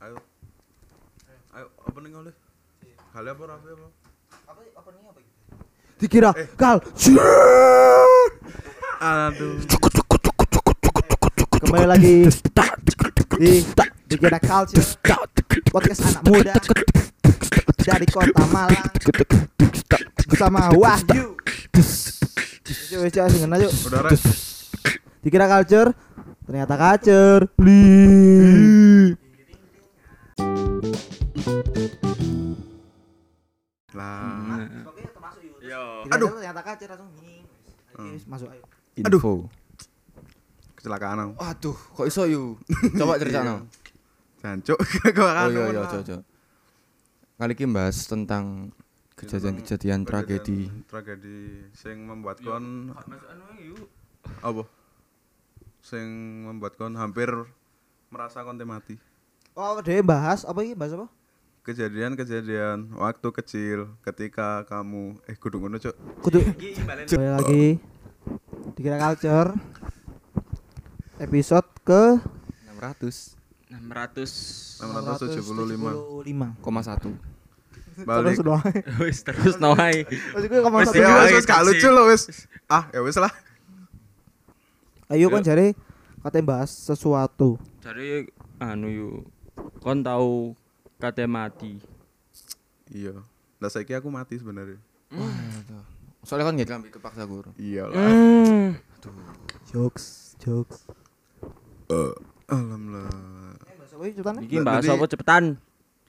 [0.00, 0.16] Ayo.
[1.52, 2.32] Ayo opening oleh.
[3.12, 3.88] Kali apa rapi apa?
[4.48, 5.36] Apa apa nih apa gitu?
[6.00, 6.80] Dikira kal.
[9.04, 9.60] Aduh.
[11.60, 12.14] Kembali lagi
[13.36, 13.60] di
[14.08, 14.88] dikira culture
[15.68, 16.56] podcast anak muda
[17.84, 18.88] dari kota Malang
[20.32, 21.36] bersama Wahyu.
[22.88, 24.24] Yuk, wis sing res.
[25.20, 25.92] Dikira culture,
[26.48, 27.44] ternyata culture.
[27.60, 28.79] Li.
[33.92, 34.64] Lah.
[35.60, 35.82] Yo.
[36.08, 36.28] Aduh.
[36.40, 37.44] ternyata culture langsung nying.
[38.00, 38.64] Ayo, wis, masuk ayo.
[38.96, 39.32] Info.
[40.80, 41.32] Kecelakaan aku.
[41.44, 42.56] Aduh, kok iso yu?
[42.98, 43.60] Coba cerita
[44.40, 44.80] Jancuk.
[45.20, 46.24] Kok Oh iya iya, coba.
[47.36, 48.72] Kali ini bahas tentang
[49.20, 50.72] kejadian-kejadian tragedi.
[50.88, 52.96] Tragedi sing membuat kon
[54.40, 54.64] apa?
[55.84, 56.08] Sing
[56.48, 57.28] membuat kon hampir
[58.08, 58.96] merasa kon mati.
[59.58, 60.78] Oh, dia bahas apa ini?
[60.78, 61.10] Bahas apa?
[61.66, 65.92] Kejadian-kejadian waktu kecil ketika kamu eh kudu ngono, Cuk.
[66.24, 66.40] Kudu
[67.10, 67.66] Kembali lagi
[68.78, 69.52] Dikira Culture
[71.20, 72.02] Episode ke
[72.80, 73.36] 600
[73.68, 76.56] 600 675.
[76.56, 77.12] 675 koma satu.
[78.00, 78.32] Balik.
[78.32, 78.64] Terus doang
[79.04, 82.02] wis terus nawai Terus gue ke mana Wes, satu Ya wis wis gak lucu lo
[82.08, 82.22] wis.
[82.64, 83.28] Ah, ya wis lah.
[85.12, 85.76] Ayo kan cari
[86.24, 88.28] Katanya bahas sesuatu jadi
[88.60, 89.39] anu yuk
[89.80, 90.54] kon tahu
[91.00, 91.80] kate mati
[92.90, 93.22] Iya.
[93.62, 94.82] Lah saiki aku mati sebenarnya.
[96.26, 97.50] Soalnya kan nggak ngambil kepaksa guru.
[97.54, 97.96] Iya lah.
[97.96, 98.68] hmm.
[99.70, 100.84] Jokes Jokes
[102.50, 103.54] Alhamdulillah.
[104.00, 104.48] Eh cepetannya?
[104.48, 105.44] iki bahas apa cepetan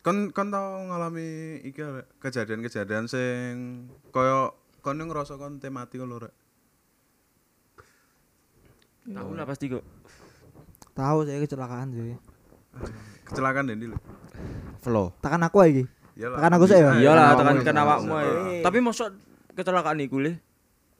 [0.01, 1.83] Kon kon tau ngalami iki
[2.23, 3.85] kejadian-kejadian sing
[4.15, 6.33] koyo kon ngerasa kon teh mati ngono rek.
[9.11, 9.83] tahu lah pasti kok
[10.95, 12.15] Tahu saya kecelakaan sih
[13.27, 13.97] Kecelakaan Dendi lho.
[14.81, 15.13] Flow.
[15.21, 15.83] Tekan aku lagi
[16.17, 16.37] Iyalah.
[16.37, 16.91] Tekan aku sih ya?
[16.99, 18.27] iyalah tekan ya, kan sama- awakmu ae.
[18.27, 18.61] Eh.
[18.61, 19.07] tapi mosok
[19.55, 20.33] kecelakaan iku le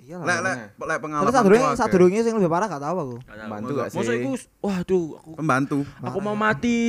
[0.02, 1.30] Iya Lek lah lek lek pengalaman.
[1.30, 3.98] Terus sadurunge sadurunge sing lebih parah gak tahu aku Bantu gak sih?
[4.02, 4.30] mosok iku
[4.66, 5.80] waduh aku pembantu.
[6.02, 6.82] aku mau mati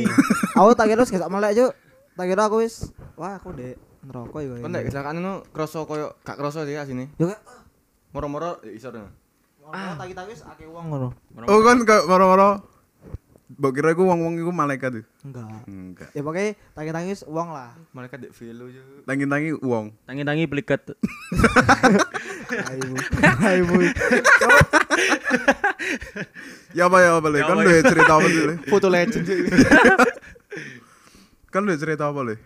[0.58, 1.52] Aku tak kira wis gak melek
[2.16, 2.88] Tak kira aku wis
[3.20, 3.76] Wah aku dek
[4.08, 7.12] Ngerokok ya Kan nek kecelakaan itu kroso koyo gak kroso sih asine.
[7.20, 7.42] Yo kayak
[8.16, 9.12] Moro-moro ya iso dong.
[9.68, 11.08] Ah, tak kira wis akeh uang ngono.
[11.44, 12.75] Oh kan moro-moro.
[13.56, 15.04] Mbok kira iku wong-wong iku malaikat tuh.
[15.24, 15.64] Enggak.
[15.64, 16.08] Enggak.
[16.12, 17.72] Ya pokoknya tangi-tangi uang lah.
[17.96, 18.84] Malaikat dek velo yo.
[19.08, 19.96] Tangi-tangi uang.
[20.04, 20.92] tangi-tangi pliket
[22.68, 22.92] Ayo.
[23.40, 23.64] Ayo.
[26.76, 27.38] Ya apa ya apa le?
[27.40, 27.84] Ya Kan apa duwe ya?
[27.88, 28.54] cerita apa sih le?
[28.68, 29.38] Foto legend sih.
[31.48, 32.36] Kan duwe cerita apa le?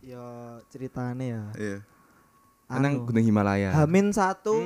[0.00, 0.24] Ya
[0.72, 1.42] ceritane ya.
[1.60, 1.78] Iya.
[2.72, 3.76] Anang Anu, Gunung Himalaya.
[3.76, 4.56] Hamin satu.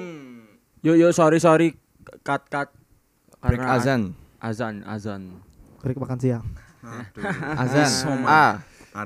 [0.78, 1.74] yo yo sorry sorry
[2.22, 2.70] cut cut
[3.42, 4.02] Break Karena azan.
[4.38, 5.42] azan azan
[5.78, 6.44] Break makan siang.
[6.80, 7.22] Aduh.
[7.62, 7.90] Azan.
[8.24, 8.54] Ah.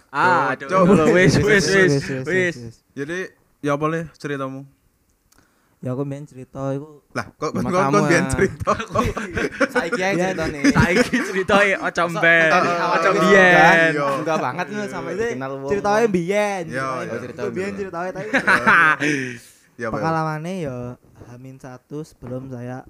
[0.08, 0.66] ah Aduh.
[0.66, 1.12] aduh Cuk.
[1.12, 1.94] wis wis wis
[2.24, 2.56] wis,
[2.92, 3.28] Jadi
[3.60, 4.64] ya le ceritamu?
[5.82, 8.24] Ya aku main cerita iku Lah, kok kok Sama kok ah.
[8.38, 8.72] cerita.
[9.68, 10.30] Saiki ae Biyen.
[10.30, 10.60] ceritane.
[10.70, 14.06] saiki ceritae ojo ben ojo biyen iya.
[14.14, 15.70] Enggak banget nih sampai Itu dikenal wong.
[15.74, 16.64] ceritanya biyen.
[16.70, 17.34] Iya, ceritanya- iya.
[17.34, 18.28] itu biyen ceritanya tapi
[19.72, 19.90] Ya apa?
[19.90, 19.90] ya?
[19.90, 20.76] pengalamannya ya
[21.26, 22.86] Hamin satu sebelum saya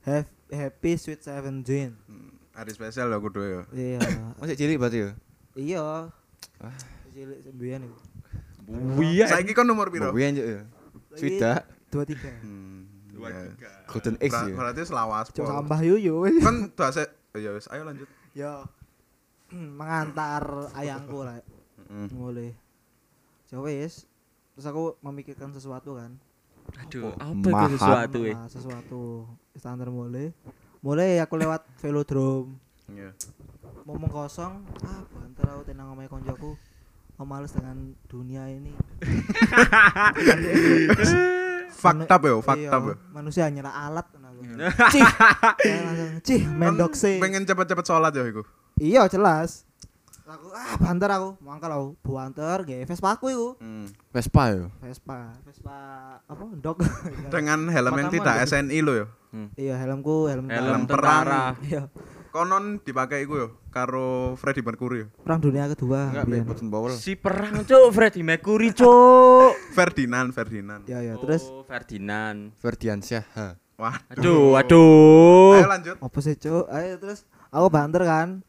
[0.00, 2.00] have happy sweet seventeen.
[2.08, 2.29] Hmm,
[2.60, 3.62] Hari spesial ya kudu ya.
[3.72, 4.00] Iya.
[4.44, 5.10] Masih cilik berarti ya?
[5.56, 6.12] Iya.
[6.60, 6.76] Ah.
[7.08, 7.96] Cilik sembilan itu.
[9.00, 10.12] Wiyen Saiki kon nomor piro?
[10.12, 10.68] Ya.
[11.16, 12.28] Swida Dua tiga.
[12.44, 12.84] Hmm.
[13.16, 13.56] ya.
[13.88, 14.54] Golden X ya.
[14.54, 15.32] Berarti selawas.
[15.32, 15.48] Cuk pol.
[15.48, 16.20] sampah yuyu.
[16.44, 18.08] Kan dase ya wis ayo lanjut.
[18.36, 18.68] Ya.
[19.80, 21.40] mengantar ayangku lah.
[21.40, 22.06] Heeh.
[22.12, 22.52] Mulai.
[23.48, 24.04] Ya wis.
[24.52, 26.20] Terus aku memikirkan sesuatu kan.
[26.70, 29.02] aduh apa itu sesuatu Nah, sesuatu
[29.58, 30.30] standar mulai.
[30.80, 32.56] Mulai aku lewat velodrome.
[32.88, 33.12] Iya.
[33.84, 34.64] Momong kosong.
[34.80, 36.56] Ah, banter aku tenang sama koncoku.
[37.20, 37.76] Oh, males dengan
[38.08, 38.72] dunia ini.
[41.80, 42.94] Fakta ya, Manu- fakta iya, ya.
[43.08, 44.40] Manusia hanyalah alat kan aku.
[44.92, 45.04] Cih.
[45.04, 47.16] Langsung, Cih, mendok sih.
[47.16, 48.42] Pengen cepet-cepet sholat ya iku.
[48.76, 49.64] Iya, jelas.
[50.30, 51.88] Aku ah banter aku, mangkal aku.
[52.06, 53.48] Buanter nggih Vespa aku iku.
[53.58, 53.90] Hmm.
[54.14, 54.70] Vespa ya.
[54.78, 55.78] Vespa, Vespa
[56.22, 56.44] apa?
[56.54, 56.86] Dok.
[57.34, 58.46] Dengan helm yang tidak.
[58.46, 59.06] SNI lo ya.
[59.58, 61.26] iya, helmku, helm, helm perang.
[61.26, 61.86] tentara Iya,
[62.30, 65.06] Konon dipakai iku ya karo Freddie Mercury ya.
[65.26, 66.14] perang dunia kedua.
[66.14, 66.46] Enggak, biyen.
[66.46, 66.94] boten bawel.
[66.94, 70.82] si perang cuk Freddie Mercury cuk Ferdinand, Ferdinand.
[70.86, 73.26] Ya ya, terus oh, Ferdinand Ferdiansyah.
[73.34, 73.58] Ha.
[73.82, 73.98] Wah.
[74.14, 75.96] aduh aduh Ayo lanjut.
[75.98, 76.70] apa sih, Cuk?
[76.70, 78.46] Ayo terus aku banter kan.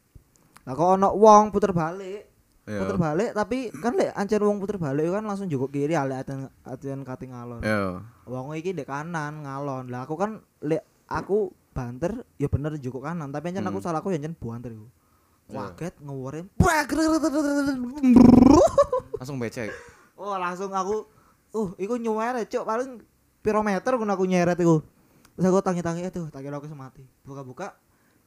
[0.62, 2.30] Lah kok ono wong puter balik.
[2.62, 2.78] Iya.
[2.78, 6.46] Puter balik tapi kan lek ancen wong puter balik kan langsung jukuk kiri ale aten
[6.62, 7.62] aten kate ngalon.
[7.66, 7.98] Iya.
[8.30, 9.90] Wong iki ndek kanan ngalon.
[9.90, 13.86] Lah aku kan lek aku banter ya bener jukuk kanan, tapi ancen aku Hmm.
[13.90, 14.86] salahku ya ancen buanter iku.
[15.52, 16.46] Kaget ngeworem.
[19.18, 19.68] Langsung becek.
[20.16, 21.04] Oh, langsung aku
[21.52, 23.02] uh iku nyuwer cuk paling
[23.42, 24.80] piro meter kun aku nyeret iku.
[25.34, 27.02] Terus aku tangi-tangi itu, tak kira aku wis mati.
[27.24, 27.74] Buka-buka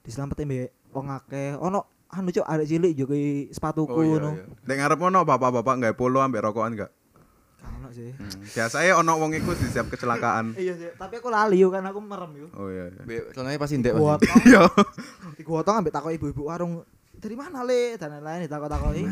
[0.03, 1.55] diselamatin mbek wong akeh.
[1.61, 4.29] Ono anu cuk arek cilik joki sepatuku Oh iya ngono.
[4.33, 4.43] iya.
[4.63, 6.91] Nek ngarep ono bapak-bapak nggak polo ambek rokokan enggak?
[7.57, 8.13] Gak ono sih.
[8.13, 8.45] Hmm.
[8.45, 10.53] Biasanya ono wong iku disiap kecelakaan.
[10.53, 12.47] Iya sih, tapi aku lali yo kan aku merem yo.
[12.53, 12.93] Oh iya.
[12.93, 13.21] iya.
[13.31, 13.97] Soalnya pasti ndek.
[14.47, 14.69] Iya.
[15.33, 16.85] digotong ambek takok ibu-ibu warung
[17.15, 19.03] dari mana le dan lain-lain ditakok-takoki.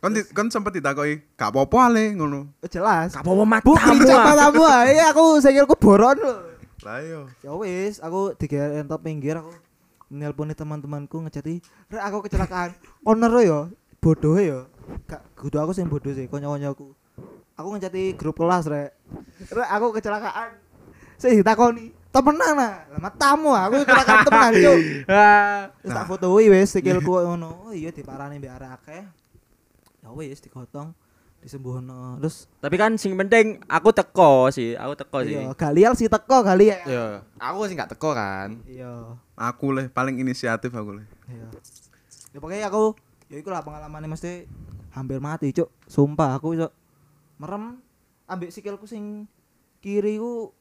[0.00, 3.12] Kon di, kon sempet ditakoki, "Gak apa-apa ale ngono." Eh, Jelas.
[3.12, 4.08] Gak apa-apa Bukti matamu.
[4.08, 4.36] siapa ah.
[4.40, 6.34] tamu ae aku sikilku boron lho.
[6.80, 7.20] Lah iya.
[7.44, 9.52] Ya wis, aku digeer entok pinggir aku
[10.10, 12.74] nelponi teman-temanku ngecati, "Rek aku kecelakaan."
[13.06, 13.70] Owner yo
[14.02, 14.66] bodoh yo.
[15.06, 16.90] Gak kudu aku sing bodoh sih, kanca-kancaku.
[17.54, 18.90] Aku ngecati grup kelas, Rek.
[19.54, 20.58] Rek aku kecelakaan.
[21.20, 22.74] Sing ditakoni, temenan ah.
[22.90, 24.78] Lah matamu ah, aku kecelakaan temenan, Cuk.
[25.06, 25.60] Ah.
[25.78, 27.70] Terus tak fotoi wis sikilku ngono.
[27.70, 29.02] Oh iya diparani mbek arek akeh.
[30.00, 30.96] Ya wis digotong
[31.40, 32.20] disembuhno.
[32.20, 35.36] Terus Tapi kan sing penting aku teko sih, aku teko sih.
[35.36, 36.78] iya, Galial sih teko kali ya.
[36.84, 37.04] Iya.
[37.40, 38.60] Aku sih gak teko kan.
[38.64, 39.16] Iya.
[39.34, 41.06] Aku leh paling inisiatif aku leh.
[41.26, 41.48] Iya.
[42.30, 42.94] Ya pokoknya aku
[43.26, 44.44] ya iku lah pengalamannya mesti
[44.92, 45.68] hampir mati, Cuk.
[45.84, 46.68] Sumpah aku iso
[47.40, 47.80] merem
[48.28, 49.24] ambek sikilku sing
[49.80, 50.52] kiri ku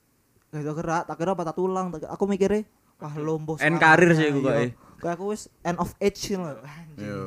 [0.50, 2.66] gak iso gerak, tak kira patah tulang, tak- aku mikirnya
[3.00, 4.48] wah lombo End karir sih aku iya.
[4.48, 4.72] kok, eh.
[5.00, 6.52] Kayak aku wis end of age lho.
[6.60, 7.00] Anjing.
[7.00, 7.22] Iya.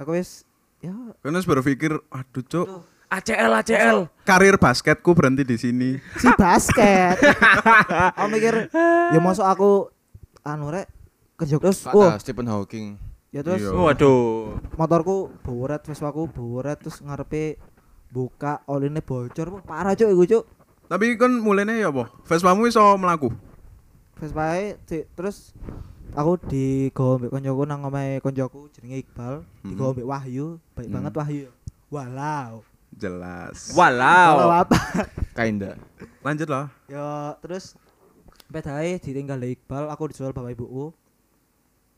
[0.00, 0.47] Aku wis
[0.80, 0.94] ya
[1.24, 2.82] wis berpikir, "Aduh, Cuk, Aduh.
[3.08, 3.98] ACL ACL.
[4.22, 5.90] karir basketku berhenti di sini."
[6.20, 7.18] si basket.
[8.14, 8.70] aku mikir
[9.10, 9.70] ya masuk aku
[10.42, 10.86] anu rek
[11.36, 12.96] kerja terus wah Stephen Hawking.
[13.28, 13.72] ya terus Iya.
[13.72, 14.56] Waduh.
[14.74, 17.60] motorku boret Vespaku boret terus ngarepe
[18.08, 20.44] buka oline bocor parah cuk iku cuk
[20.88, 22.08] Tapi kon mulainya ya apa?
[22.24, 23.28] Vespamu iso melaku.
[24.16, 25.52] Vespae di- terus
[26.14, 29.92] aku di mbek koncoku nang omahe koncoku jenenge Iqbal di Hmm.
[29.92, 30.94] mbek Wahyu baik Hmm.
[30.94, 31.46] banget Wahyu
[31.88, 33.72] walau Jelas.
[33.72, 34.50] walau Walau.
[34.58, 34.78] apa
[35.38, 35.76] Kinda.
[36.20, 36.72] Lanjut lah.
[36.86, 37.76] ya terus
[38.46, 40.90] pedae ditinggal Iqbal aku disusul bapak ibuku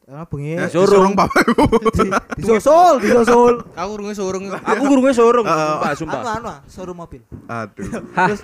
[0.03, 0.85] karena bengi Eh, Sorong.
[0.85, 1.65] disorong bapak ibu.
[1.97, 4.43] di- disusul disusul Aku urungnya sorong.
[4.69, 6.21] Aku gurungnya sorong, Ah, sumpah, anu sumpah.
[6.35, 7.87] anu ah, showroom mobil Aduh.
[8.11, 8.41] terus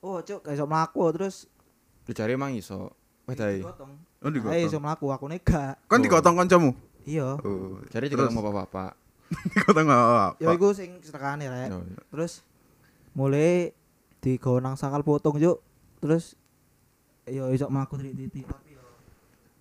[0.00, 1.36] oh cuk gak iso mlaku terus
[2.04, 2.92] Dicari emang iso.
[3.24, 3.60] Wes dai.
[3.60, 4.82] digotong Oh ayo iso digotong.
[4.82, 6.70] mlaku aku gak Kon digotong kancamu?
[7.04, 7.80] iya Oh.
[7.84, 8.92] Juga sama bapak-bapak.
[9.52, 10.36] digotong apa?
[10.36, 12.00] ya iku sing setekane rek Oh, iya.
[12.12, 12.44] terus
[13.12, 13.72] mulai
[14.20, 15.60] digawa nang sakal potong juk
[15.98, 16.36] terus
[17.24, 18.84] yo iso mlaku titik tapi yo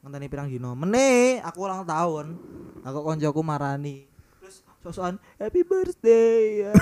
[0.04, 2.36] ngenteni pirang dino meneh aku ulang tahun
[2.82, 4.04] aku koncoku marani
[4.38, 6.74] terus sosokan happy birthday ya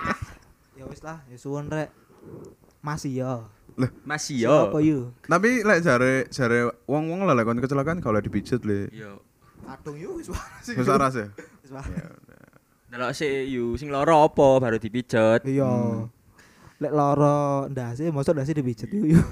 [0.78, 1.88] ya wis lah ya suwun rek
[2.80, 3.34] masih yo
[4.02, 4.82] Masih Siapa yo.
[4.82, 8.88] yo Tapi lek jare jare wong-wong lah lek kon kecelakaan kalau dipijet le.
[8.90, 9.20] Yo.
[9.62, 11.26] kadung yo wis waras Wis waras ya.
[11.62, 11.90] wis waras
[12.86, 15.40] Delok sik yu sing loro apa baru dipijet.
[15.44, 16.12] iya Hmm.
[16.76, 19.22] lek loro ndase mosok ndase dipijet yo yo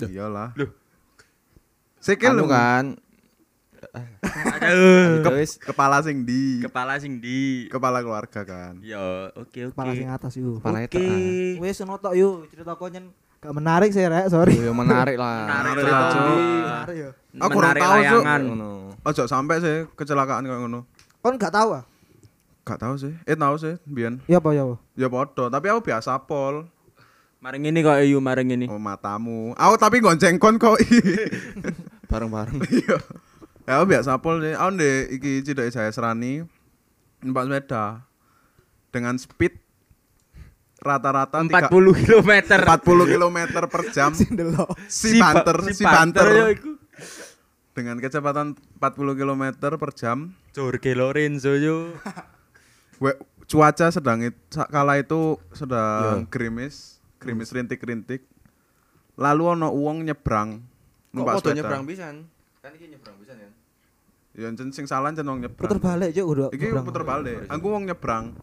[0.00, 0.52] Iyalah.
[0.54, 0.70] Loh.
[1.98, 2.84] Sikil Anu lho kan.
[4.58, 5.22] Aduh.
[5.22, 7.66] Ke- Wis kepala sing di Kepala sing di.
[7.68, 8.78] kepala keluarga kan.
[8.80, 9.72] Yo, oke oke.
[9.72, 10.86] kepala sing atas yo kepala.
[11.58, 14.58] Wes ngono tok yo, cerita konyen gak menarik sih rek, sorry.
[14.58, 15.46] Yo menarik lah.
[15.46, 16.00] Menarik lah.
[16.02, 16.12] Ah.
[16.34, 17.10] Menarik yo.
[17.38, 18.24] Aku kurang Menarik tahu, Cuk.
[19.08, 20.80] Ojo sampai sih kecelakaan kayak ngono.
[21.22, 21.84] Kon gak tahu ah?
[22.66, 23.14] Gak tahu sih.
[23.24, 24.20] Eh tahu sih, biyen.
[24.26, 24.76] Ya apa ya apa?
[24.98, 26.66] Ya podo, tapi aku biasa pol.
[27.38, 28.66] Maring ini kok yu maring ini.
[28.66, 29.54] Oh matamu.
[29.54, 30.74] Aku tapi gonceng kon kok.
[32.10, 32.58] Bareng-bareng.
[32.66, 32.98] Iya.
[33.68, 34.58] Ya aku biasa pol sih.
[34.58, 36.42] Aku ndek iki Cidok Jaya Serani
[37.22, 38.02] numpak sepeda
[38.94, 39.54] dengan speed
[40.88, 41.68] rata-rata 40
[42.00, 42.30] km.
[42.48, 44.10] 40 km per jam.
[44.88, 46.26] Si banter, si banter.
[46.26, 46.70] yo iku.
[47.72, 49.42] Dengan kecepatan 40 km
[49.76, 50.32] per jam.
[50.50, 51.92] Jorge Lorenzo yo.
[53.02, 53.14] We,
[53.46, 56.28] cuaca sedang it- kala itu sedang Iya.
[56.28, 58.26] gerimis, gerimis rintik-rintik.
[59.14, 61.56] Lalu ono uang nyebrang Kok numpak podo sepeda.
[61.56, 62.14] nyebrang pisan?
[62.58, 63.50] Kan iki nyebrang pisan ya.
[64.34, 65.66] Ya jen sing salah jen wong nyebrang.
[65.66, 66.48] Puter balik cuk udah.
[66.50, 67.36] Iki puter balik.
[67.46, 68.34] Aku wong nyebrang.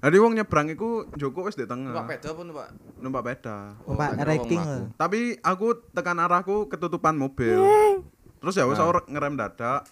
[0.00, 1.92] Jadi wong nyebrang iku Joko wis di tengah.
[1.92, 2.68] Numpak peda apa numpak?
[2.96, 3.56] Numpak peda.
[3.82, 4.24] Numpak lah.
[4.24, 4.56] mlaku.
[4.96, 7.60] Tapi aku tekan arahku ketutupan mobil.
[8.40, 8.88] Terus ya wis Nah.
[8.88, 9.84] aku ngerem dadak.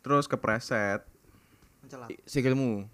[0.00, 1.04] Terus kepreset.
[1.82, 2.08] Mencelat.
[2.24, 2.88] Sikilmu.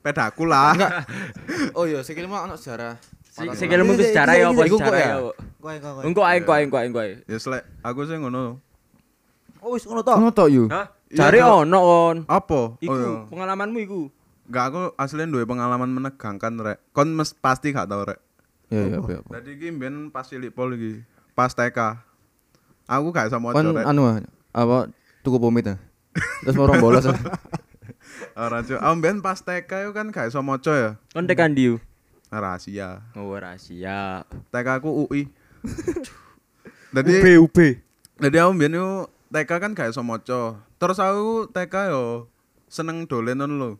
[0.00, 0.72] Pedaku lah.
[1.76, 2.96] Oh iya, sikilmu ana sejarah.
[3.30, 5.00] Sikilmu Iki, ku sejarah ya apa sejarah Iku kok ya?
[5.00, 5.16] ya?
[5.54, 6.02] Kowe kowe kowe.
[6.02, 7.12] Engko ae ae engko ae, engko ae.
[7.24, 8.58] Ya selek aku sih ngono.
[9.60, 10.16] Oh wis ngono tok.
[10.18, 10.64] Ngono tok yu.
[10.66, 10.88] Hah?
[11.06, 11.52] Iya, Cari Cok.
[11.62, 12.16] ono kon.
[12.26, 12.60] Apa?
[12.78, 13.12] Iku Oh, iya.
[13.28, 14.00] pengalamanmu iku.
[14.50, 16.78] Gak aku aslinya duwe pengalaman menegangkan rek.
[16.90, 18.18] Kon mes pasti gak tau rek.
[18.66, 19.22] Iya iya apa.
[19.22, 19.30] apa.
[19.38, 21.02] Jadi iki mbiyen pas cilik pol iki,
[21.32, 21.78] pas TK.
[22.90, 23.86] Aku gak iso maca Kon rek.
[23.86, 24.02] anu
[24.50, 24.90] apa
[25.22, 25.78] tuku pomit ah.
[26.42, 27.06] Terus mau orang bolos.
[27.06, 27.14] ah.
[28.42, 28.78] Ora cuk.
[28.78, 30.90] Aku mbiyen pas TK yo kan gak iso maca ya.
[31.14, 31.70] Kon tekan ndi?
[31.70, 31.74] Yu?
[32.30, 33.06] Rahasia.
[33.14, 34.26] Oh rahasia.
[34.50, 35.30] TK aku UI.
[36.90, 37.10] Jadi
[37.42, 37.58] UB.
[38.18, 38.88] jadi aku mbiyen yo
[39.30, 40.58] TK kan gak iso maca.
[40.74, 42.26] Terus aku TK yo
[42.66, 43.70] seneng dolen ngono lho.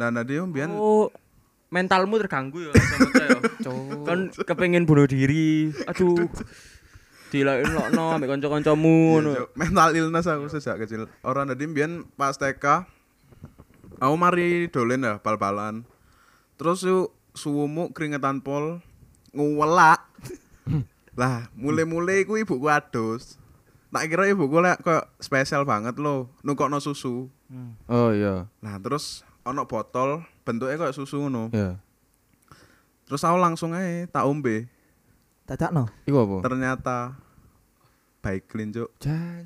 [0.00, 1.12] Nah, tadi yo mbiyen Oh,
[1.68, 3.38] mentalmu terganggu ya sama saya.
[4.08, 5.68] Kon kepengin bunuh diri.
[5.84, 6.24] Aduh.
[7.28, 9.30] Dilain-lokno ambek kanca-kancamu ngono.
[9.36, 9.50] Iya, Cuk.
[9.60, 11.04] mental illness aku sejak kecil.
[11.20, 12.88] Orang tadi mbiyen pas TK
[14.00, 15.84] aku mari dolen ya bal-balan.
[16.56, 18.80] Terus yuk suwumu keringetan pol
[19.36, 20.00] nguwelak.
[21.20, 23.36] lah, mulai-mulai iku ibuku adus.
[23.92, 27.28] Tak kira ibuku lek kok spesial banget loh, nukokno susu.
[27.90, 28.48] Oh iya.
[28.64, 31.50] Nah, terus ono botol bentuknya kayak susu ngono.
[31.50, 31.76] Ya.
[33.04, 34.70] Terus aku langsung aja tak ombe.
[35.44, 35.90] Dadakno.
[36.06, 36.36] Iku apa?
[36.46, 36.98] Ternyata
[38.22, 38.94] baik clean, Cuk.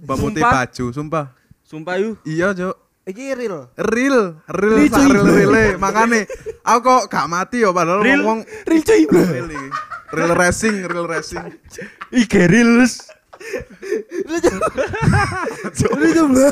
[0.05, 0.53] Pemutih Sumpah?
[0.53, 1.27] baju, sumpah.
[1.65, 2.11] Sumpah yu.
[2.23, 2.77] Iya, Cuk.
[3.05, 3.69] Iki real.
[3.77, 6.25] real real sak real real makane
[6.65, 8.25] aku kok gak mati yo padahal Real?
[8.25, 9.05] ngomong Real cuy.
[9.05, 9.49] real
[10.09, 11.45] real racing real racing
[12.09, 13.05] Iki reels.
[14.09, 14.73] Ini coba.
[15.69, 16.49] ya nanti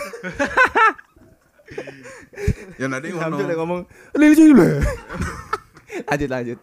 [2.80, 3.80] Sambil dia ngono ngomong
[4.18, 4.74] lili cuy lah.
[6.08, 6.58] lanjut lanjut.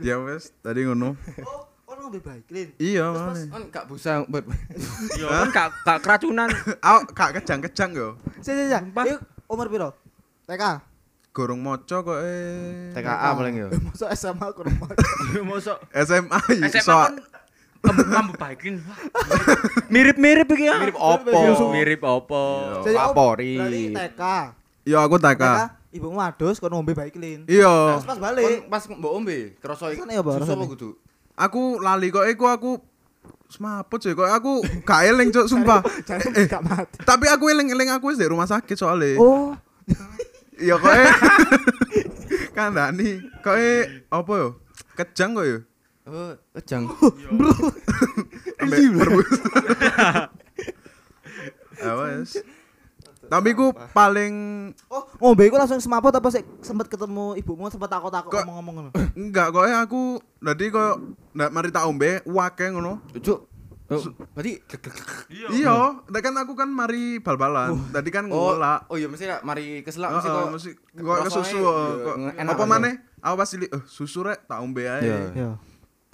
[0.00, 1.14] ya wes tadi ngono
[1.44, 2.44] Oh, ngombe baik
[2.76, 4.44] iya Mas kan gak bisa buat
[5.16, 6.48] Yo kan gak gak keracunan.
[6.84, 8.08] aku gak kejang-kejang yo
[8.44, 8.82] Sik sik sik.
[8.84, 9.04] Sumpah.
[9.08, 9.88] Yuk, umur piro?
[10.44, 10.64] TK.
[11.34, 13.68] gorong moco kok eh TKA paling yo.
[13.90, 14.86] Masuk SMA aku rumah.
[15.50, 16.38] Mosok SMA
[16.70, 17.14] SMA kan
[17.84, 18.80] lambu baikin.
[19.92, 20.80] Mirip-mirip iki ya.
[20.80, 21.30] Mirip opo?
[21.70, 22.42] Mirip opo?
[22.82, 23.54] Jadi, Kapolri.
[23.60, 24.22] Berarti TK.
[24.84, 27.14] iya aku TK, TK ibumu adus kon ngombe baik
[27.46, 28.66] iya pas balik.
[28.66, 30.02] Kon pas mbok ombe, kerasa iki.
[30.02, 30.66] Rasane apa, Susu apa rasane?
[30.66, 30.90] kudu?
[31.34, 32.70] aku lali kok iku aku
[33.50, 35.82] semaput sih kok aku gak eling cuk sumpah
[36.38, 36.46] Eh,
[37.02, 39.54] tapi aku eling-eling aku wis di rumah sakit soalnya Oh,
[40.54, 41.10] Iya kok eh
[42.56, 44.48] kandani kok eh apa yo?
[44.94, 45.58] Kejang kok yo.
[46.04, 46.84] Oh, kejang.
[48.60, 49.40] Ambek berbus.
[51.80, 52.30] Ya wes.
[53.24, 54.34] Tapi ku paling
[54.92, 58.90] oh ngombe iku langsung semaput apa sih sempet ketemu ibumu sempet takut-takut ngomong-ngomong ngono.
[59.16, 61.00] enggak kok eh aku dadi kok
[61.32, 63.00] ndak mari tak ombe wake ngono.
[63.16, 63.48] Cuk.
[63.84, 64.00] Oh,
[64.32, 64.64] berarti
[65.52, 67.76] Iya, nek kan aku kan mari bal-balan.
[67.92, 68.88] Tadi kan Oh, ngolak.
[68.88, 70.48] oh iya mesti lah, mari keselak mesti kok.
[70.52, 70.70] mesti
[71.00, 71.60] kok ke susu.
[71.60, 72.94] rasanya, eh, iya, kok enak apa maneh?
[73.20, 75.04] Aku pas cilik, eh susu rek tak ombe ae.
[75.04, 75.48] Iya.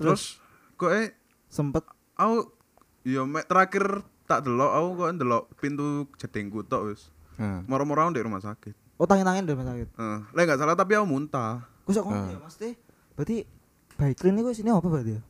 [0.01, 0.41] Terus
[0.75, 1.13] kok eh
[1.47, 2.49] Sempet aku
[3.03, 7.11] iya mek terakhir tak delok aku kok ndelok pintu jedengku tok wis.
[7.37, 7.61] Nah.
[7.67, 8.77] Moro-moro di rumah sakit.
[9.01, 9.89] oh tangan-tangan dari rumah sakit.
[9.97, 11.65] Heeh, lek enggak salah tapi aku muntah.
[11.89, 12.33] Gue sok ngomong Ah.
[12.33, 12.77] ya Mas Teh.
[13.17, 13.49] Berarti
[13.97, 15.23] baik clean iku sini apa berarti ya?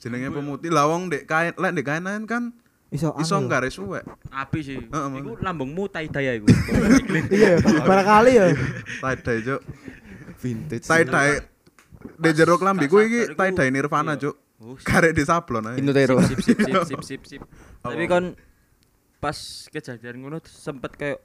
[0.00, 2.56] Jenenge pemutih lawang dek kain, lek dek kainan kan
[2.92, 4.04] Iso iso nggare suwek.
[4.28, 4.76] Api sih.
[4.76, 6.44] Heeh, Iku lambungmu tai-tai iku.
[7.32, 8.46] Iya, barangkali ya.
[8.52, 9.60] tie dye cuk.
[10.36, 10.84] Vintage.
[10.84, 11.32] Tie dye
[12.18, 13.20] di jero klambiku tak iki
[13.52, 14.22] dye Nirvana iya.
[14.22, 14.36] cuk.
[14.62, 15.76] Oh, Karek di sablon ae.
[15.76, 16.22] Pintu tero.
[16.22, 17.42] sip sip sip sip sip sip.
[17.80, 18.38] Tapi kan
[19.18, 21.18] pas kejadian ngono sempet kayak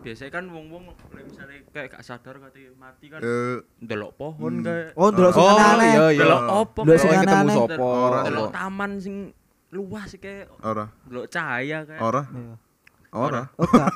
[0.00, 4.64] biasanya kan wong-wong misalnya kayak gak sadar katanya mati kan Eh, ndelok pohon Hmm.
[4.64, 5.92] kayak Oh, ndelok sing Oh, aneh.
[5.92, 6.18] iya, iya.
[6.18, 7.88] ndelok opo kayak sing Oh, ketemu sopo.
[8.16, 8.54] Ndelok Apa?
[8.56, 9.16] taman sing
[9.70, 12.54] luas sih kayak ora, ndelok cahaya kayak ora, Iya.
[13.12, 13.42] ora.
[13.54, 13.88] Oh, enggak.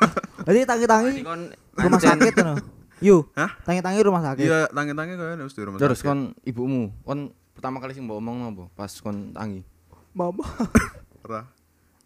[0.45, 1.41] Berarti tangi-tangi kon
[1.75, 2.55] rumah sakit ngono.
[3.03, 3.27] Yu.
[3.35, 3.51] Hah?
[3.67, 4.45] Tangi-tangi rumah sakit.
[4.45, 6.07] Iya, tangi-tangi kaya wis di rumah Terus sakit.
[6.07, 7.19] kon ibumu, kon
[7.55, 8.65] pertama kali sing mbok omong apa?
[8.75, 9.67] Pas kon tangi.
[10.15, 10.47] Mama.
[11.27, 11.43] ora.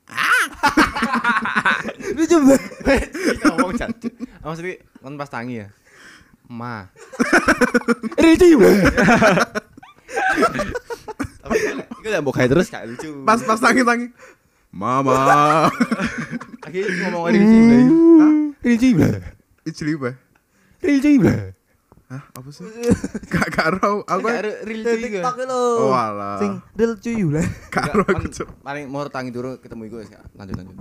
[2.17, 2.57] Lu coba.
[3.45, 4.13] ngomong jatuh.
[4.41, 5.69] Maksudnya kon pas tangi ya.
[6.49, 6.89] Ma.
[8.25, 8.57] Rici.
[11.45, 11.57] Tapi
[12.01, 13.29] iku lek mbok gawe terus gak lucu.
[13.29, 14.09] Pas pas tangi-tangi.
[14.73, 15.69] Mama.
[16.65, 17.61] lagi ngomong Riji
[18.21, 18.33] lah.
[18.61, 19.21] Riji lah.
[19.65, 20.13] Ijli bae.
[20.79, 21.59] Riji lah.
[22.09, 22.65] Hah, apa sih?
[23.37, 24.27] Gak karo, aku
[24.65, 25.21] real cuy.
[25.21, 25.63] TikTok lho.
[25.85, 26.41] Oh alah.
[26.41, 27.45] Sing real cuy lah.
[27.69, 28.49] Karo aku cuk.
[28.65, 30.77] Paling mau tangi dulu ketemu iku wis lanjut lanjut.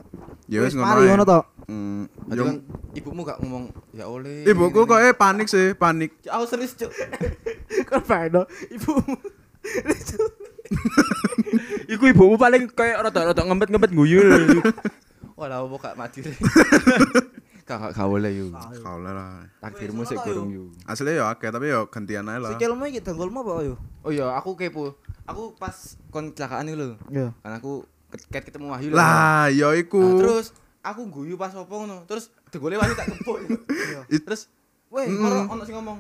[0.47, 0.87] Ya wis ngono.
[0.87, 1.39] mari ngono to.
[1.67, 2.63] Hmm, kan
[2.95, 4.47] ibumu gak ngomong ya oleh.
[4.47, 6.15] Ibuku kok eh panik sih, panik.
[6.31, 6.95] Aku serius cuk.
[7.91, 8.31] Kan bae
[8.71, 9.19] ibumu.
[11.91, 14.23] iku ibumu paling kayak rada-rada ngempet-ngempet guyu
[15.35, 16.23] Walah apa gak mati.
[17.67, 18.47] Gak gak boleh yu.
[18.79, 19.43] Kau lah.
[19.59, 20.63] Takdirmu Wis, sik ngono ta, gurung yu.
[20.87, 22.55] Aslinya ya akeh tapi ya gantian ae lah.
[22.55, 23.75] Sikilmu iki dengkulmu apa yo?
[24.01, 24.95] Oh iya, aku kepo.
[25.27, 25.75] Aku pas
[26.07, 26.95] kon kecelakaan itu lho.
[27.11, 27.35] Iya.
[27.35, 27.83] Kan aku
[28.31, 28.95] ket ketemu Wahyu.
[28.95, 29.99] Lah, ya iku.
[29.99, 32.07] Nah, terus aku guyu pas opo ngono.
[32.07, 33.43] Terus degole Wahyu tak kepuk.
[34.07, 34.47] It- Terus
[34.87, 35.19] weh, Mm.
[35.19, 35.99] karo ono sing ngomong.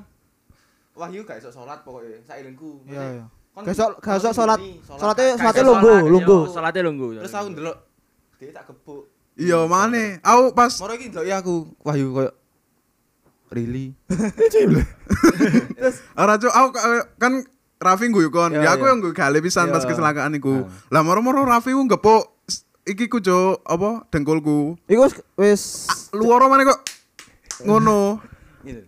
[0.95, 2.79] Wahyu gak iso salat pokoke, sailengku.
[2.87, 3.25] Iya iya.
[3.59, 4.59] Gak sok gak sok salat.
[4.87, 6.41] Salate Gak salate iso lungguh, sholat, lungguh.
[6.41, 7.09] yo, Salate lungguh.
[7.19, 7.77] Terus aku ndelok
[8.37, 9.03] Dia tak gebuk.
[9.37, 10.19] Iya, mana?
[10.19, 12.31] Aku pas Moro iki ndeloki aku, Wahyu koyo
[13.47, 13.95] really.
[16.19, 17.33] ora cuk, aku ka- kan
[17.77, 18.51] Raffi ngguyu kon.
[18.51, 18.89] Iya, Ya aku iya.
[18.91, 19.93] yang ngguyu gale pisan pas Iya.
[19.93, 20.65] kecelakaan iku.
[20.65, 20.67] Ah.
[20.89, 22.25] Lah moro-moro Raffi ku ngepuk
[22.83, 24.75] iki ku cuk, apa dengkulku.
[24.89, 25.05] Iku
[25.37, 26.81] wis- mana kok
[27.63, 28.19] ngono.
[28.65, 28.83] Gitu.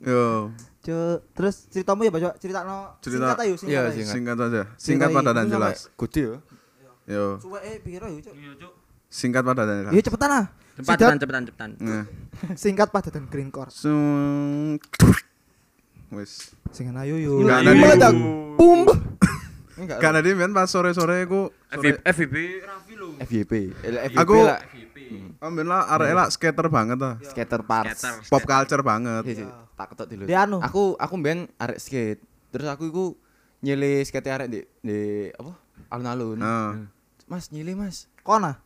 [0.00, 2.40] Yo, Cuk, terus ceritamu ya, Pak.
[2.40, 3.74] Ceritakno Cerita- singkat ayo, singkat.
[3.74, 4.14] Iya, singkat.
[4.16, 4.62] singkat aja.
[4.80, 5.92] Singkat padat dan jelas.
[5.92, 6.36] Gede ya.
[7.04, 8.32] Yo, Suweke piro yo, Cuk?
[8.32, 8.72] Iya, Cuk.
[9.10, 10.46] Singkat padat dan Iya cepetan ah.
[10.80, 11.70] Cepetan, cepetan, cepetan.
[11.82, 12.04] Nah,
[12.56, 13.68] singkat padat dan green core.
[13.68, 14.80] sung
[16.14, 16.54] wis.
[16.70, 17.42] Sing ayo yo.
[17.42, 18.14] Enggak ada Meledak.
[18.56, 18.80] Bum.
[19.76, 19.98] Enggak.
[20.02, 22.38] Gak ada di men pas sore-sore aku sore, FVP
[23.18, 23.62] FVP Raffi.
[23.82, 24.96] Eh, FYP Aku- lah FVP.
[25.40, 27.14] ambil lah arek lah skater banget ah.
[27.24, 28.02] skater parts.
[28.30, 29.24] Pop culture banget.
[29.26, 29.48] Iya, iya.
[29.74, 30.24] tak ketok dulu.
[30.28, 30.58] Dia anu.
[30.62, 32.22] Aku aku mben arek skate.
[32.52, 33.04] Terus aku iku
[33.64, 34.98] nyele skate arek di di
[35.34, 35.52] apa?
[35.90, 36.38] Alun-alun.
[36.38, 36.86] Nah.
[37.26, 38.06] Mas nyele Mas.
[38.30, 38.62] Kona.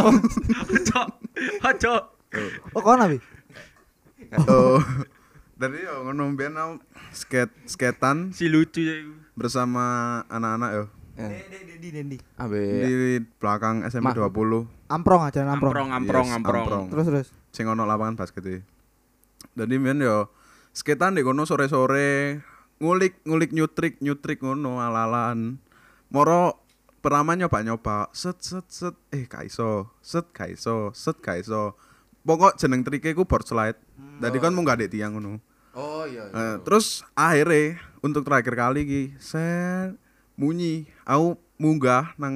[0.00, 1.00] Ojo.
[1.60, 1.94] Ojo.
[2.72, 3.20] Oh, kona bi.
[4.48, 4.80] Oh.
[5.54, 6.72] Dari yo ngono mbiyen aku
[7.12, 9.12] skate skatean Si lucu ya iku.
[9.36, 9.84] bersama
[10.26, 10.84] anak-anak yo
[11.14, 12.16] Eh, Dendi dendi.
[12.34, 12.92] Abe di
[13.38, 15.70] belakang SMP Ma- 20 Amprong aja amprong.
[15.70, 16.64] Amprong, amprong, Yes, amprong.
[16.64, 16.84] amprong.
[16.90, 17.28] Terus terus.
[17.52, 18.60] sing ono lapangan basket iki.
[19.54, 20.32] Dadi men yo
[20.72, 22.40] skatean di kono sore-sore
[22.80, 25.62] ngulik ngulik nyutrik nyutrik ngono ala-alaan.
[26.08, 26.63] Moro
[27.04, 31.76] pertama nyoba nyoba set set set eh kaiso set kaiso set kaiso.
[32.24, 33.76] Pokok jeneng trike ku board slide.
[34.16, 35.36] Dadi kon munggah di tiang ngono.
[35.76, 36.24] Oh iya.
[36.32, 39.92] Eh, terus akhirnya untuk terakhir kali ki saya
[40.34, 42.34] munyi aku munggah nang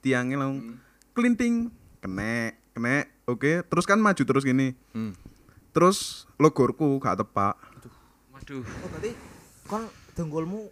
[0.00, 0.80] tiangnya langsung
[1.12, 1.68] kelinting
[2.00, 5.14] kene kene oke terus kan maju terus gini Hmm.
[5.70, 7.54] terus logorku gak tepak
[8.34, 8.66] Waduh.
[8.66, 9.12] Oh, berarti
[9.70, 9.86] kon
[10.18, 10.66] dengkulmu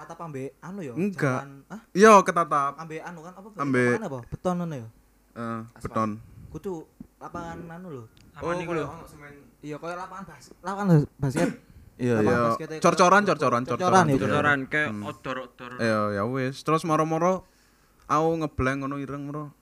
[0.00, 0.94] tatap ambek anu ya?
[0.96, 1.44] Enggak.
[1.68, 3.48] Ah, iya ketatap ambek anu kan apa?
[3.54, 4.18] Lapangan apa?
[4.26, 4.88] Beton anu ya.
[5.36, 6.10] eh, beton
[6.48, 6.72] Kudu
[7.16, 8.04] lapangan anu lho.
[8.32, 8.84] Apa niku lho?
[9.60, 10.44] Iya, koyo lapangan bas.
[10.60, 10.86] Lapangan
[11.16, 11.50] basket.
[12.00, 15.04] Iya iya cor-coran cor-coran Cor-coran ya, Bocoran kayak Hmm.
[15.04, 15.76] odor-odor.
[15.76, 17.44] iya ya wis terus moro-moro
[18.08, 19.52] aku ngeblank ngono ireng moro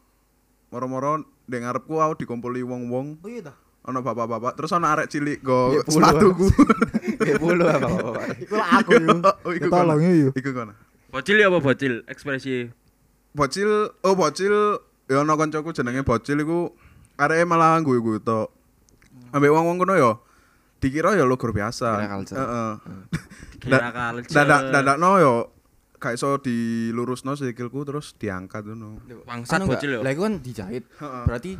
[0.70, 3.57] moro-moro ndek ngarepku aku dikumpuli wong-wong Oh iya dah.
[3.88, 5.96] Ono bapak-bapak terus ono arek cilik go Nggih, puluh.
[5.96, 6.46] sepatuku
[7.18, 8.27] Kayak bulu apa Bapak.
[8.38, 9.16] Iku aku yo.
[9.46, 10.29] oh iku Ya tolong yo.
[10.31, 10.72] iku kono
[11.09, 12.68] Bocil ya apa bocil ekspresi?
[13.31, 14.55] bocil oh bocil
[15.05, 16.77] ya ono kancaku jenenge bocil iku
[17.16, 18.53] areke malah guyu-guyu tok
[19.31, 20.12] ambek wong-wong kono ya
[20.79, 22.72] dikira ya logor biasa heeh
[23.59, 24.22] Kira kali.
[24.24, 25.35] dadak dadakno yo
[25.96, 29.74] gak iso dilurusno sikilku terus diangkat ngono Bangsat Anu nggak?
[29.74, 30.01] bocil yo.
[30.01, 30.85] Lah iku kan dijahit.
[31.01, 31.59] Berarti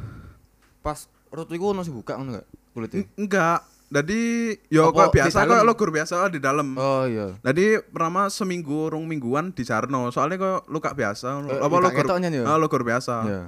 [0.79, 2.47] pas rut iku ono sing buka ngono enggak?
[2.73, 3.03] Kulitnya.
[3.19, 4.21] enggak jadi
[4.69, 7.33] yo Apa kok biasa kok logor biasa di dalam Oh iya.
[7.41, 11.49] Jadi pertama seminggu rong mingguan di Sarno soalnya kok luka biasa ngono.
[11.49, 12.45] Eh, apa ketoknya ya?
[12.45, 13.43] Ah, biasa Iya.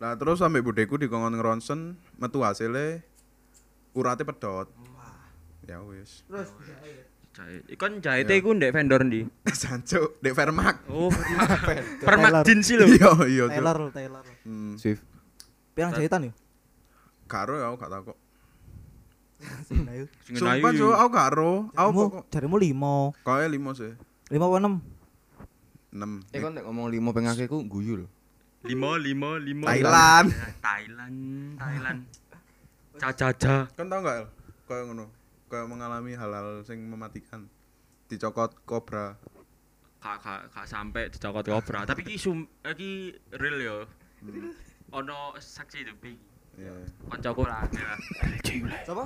[0.00, 3.00] Nah terus sampai budeku dikongkon ngeronsen metu hasilnya
[3.96, 4.68] urate pedot.
[5.64, 6.28] Ya wis.
[6.28, 6.52] Terus
[7.30, 7.62] Jahit.
[7.72, 9.24] Ikon jahite iku ndek vendor ndi?
[9.60, 10.84] Sancu dek Vermak.
[10.92, 11.08] Oh,
[12.06, 12.84] permak jeans sih lho.
[12.90, 13.44] Iya iya.
[13.48, 14.24] Taylor Taylor.
[14.44, 14.74] Hmm.
[14.76, 15.06] Swift.
[15.72, 16.32] Pirang jahitan yo?
[17.30, 18.18] Karo ya aku gak.
[19.68, 20.04] Sing ayo.
[20.26, 20.90] Sing Sumpah ayu.
[20.90, 21.52] Cuk, aku karo.
[21.72, 22.96] Aku Jarimu, kok jarimu limo.
[23.24, 23.94] kaya limo sih.
[24.28, 24.74] Lima apa enam?
[25.90, 26.34] 6.
[26.34, 28.06] Eh kon nek ngomong limo pengake ku guyu lho.
[28.66, 29.64] Lima, lima, lima.
[29.72, 30.28] Thailand.
[30.60, 31.16] Thailand,
[31.56, 32.00] Thailand.
[33.00, 33.72] Cacaca.
[33.72, 34.28] Kan tau gak?
[34.68, 35.06] Kayak ngono.
[35.48, 37.48] Kayak mengalami hal-hal sing mematikan.
[38.06, 39.16] Dicokot kobra.
[40.00, 41.88] Kak kak kak sampai dicokot kobra.
[41.88, 43.76] Tapi iki sum iki real yo.
[44.92, 45.94] Ono saksi itu.
[46.56, 46.72] Iya.
[47.06, 47.62] Koncoku lah.
[48.82, 49.04] Siapa?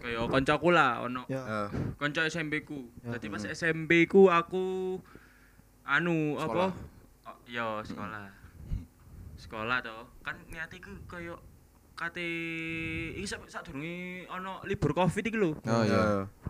[0.00, 1.22] Kaya koncoku lah ono.
[1.26, 1.42] Ya.
[1.42, 2.88] Eh, Konco SMP ku.
[3.00, 3.14] Ya.
[3.14, 4.96] Dadi pas SMP ku aku
[5.84, 6.72] anu apa?
[7.22, 8.26] Oh, iya, sekolah.
[9.36, 9.96] Sekolah to.
[10.20, 11.36] Kan niate ku kaya
[11.92, 12.24] kate
[13.12, 15.52] iki sak sadurunge ono libur Covid iki lho.
[15.58, 15.84] Oh iya.
[15.84, 16.04] iya.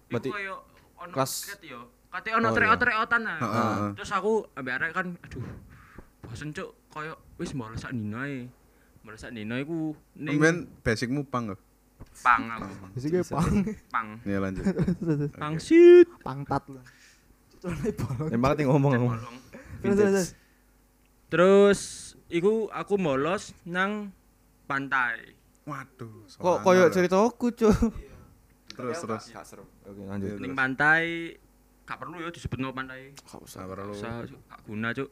[0.06, 0.54] Berarti kaya
[0.96, 1.80] ono kelas- yo.
[2.11, 3.38] Kate ono Oh, trek-trekotan nah.
[3.38, 3.90] Heeh, heeh.
[3.94, 5.42] Terus aku ambek arek kan aduh.
[6.22, 8.22] Bosen cuk kaya wis mbok sak dino
[9.16, 11.60] sak dino iku ning Kemudian basicmu pang gak?
[12.20, 12.96] pang aku.
[12.96, 13.52] Iki pang.
[13.94, 14.08] Pang.
[14.24, 14.64] Iya lanjut.
[15.42, 16.08] Pang sit.
[16.24, 16.80] Pangtat lu.
[17.60, 18.28] Celana bolong.
[18.32, 19.12] Nembak ting ngomong ngomong.
[19.20, 19.36] Bolong.
[19.84, 20.34] Terus
[21.30, 21.80] terus.
[22.30, 24.14] iku aku bolos nang
[24.70, 25.34] pantai.
[25.66, 26.24] Waduh.
[26.30, 26.94] Kok koyo lah.
[26.94, 27.74] cerita aku, Cuk.
[28.70, 29.24] terus terus.
[29.34, 29.64] Gak seru.
[29.84, 30.38] Oke, lanjut.
[30.40, 31.34] Ning pantai
[31.84, 33.12] gak perlu ya disebutno pantai.
[33.18, 33.66] Gak usah.
[33.66, 33.92] Sabar lu.
[33.92, 35.10] Usah Cuk, gak guna, Cuk.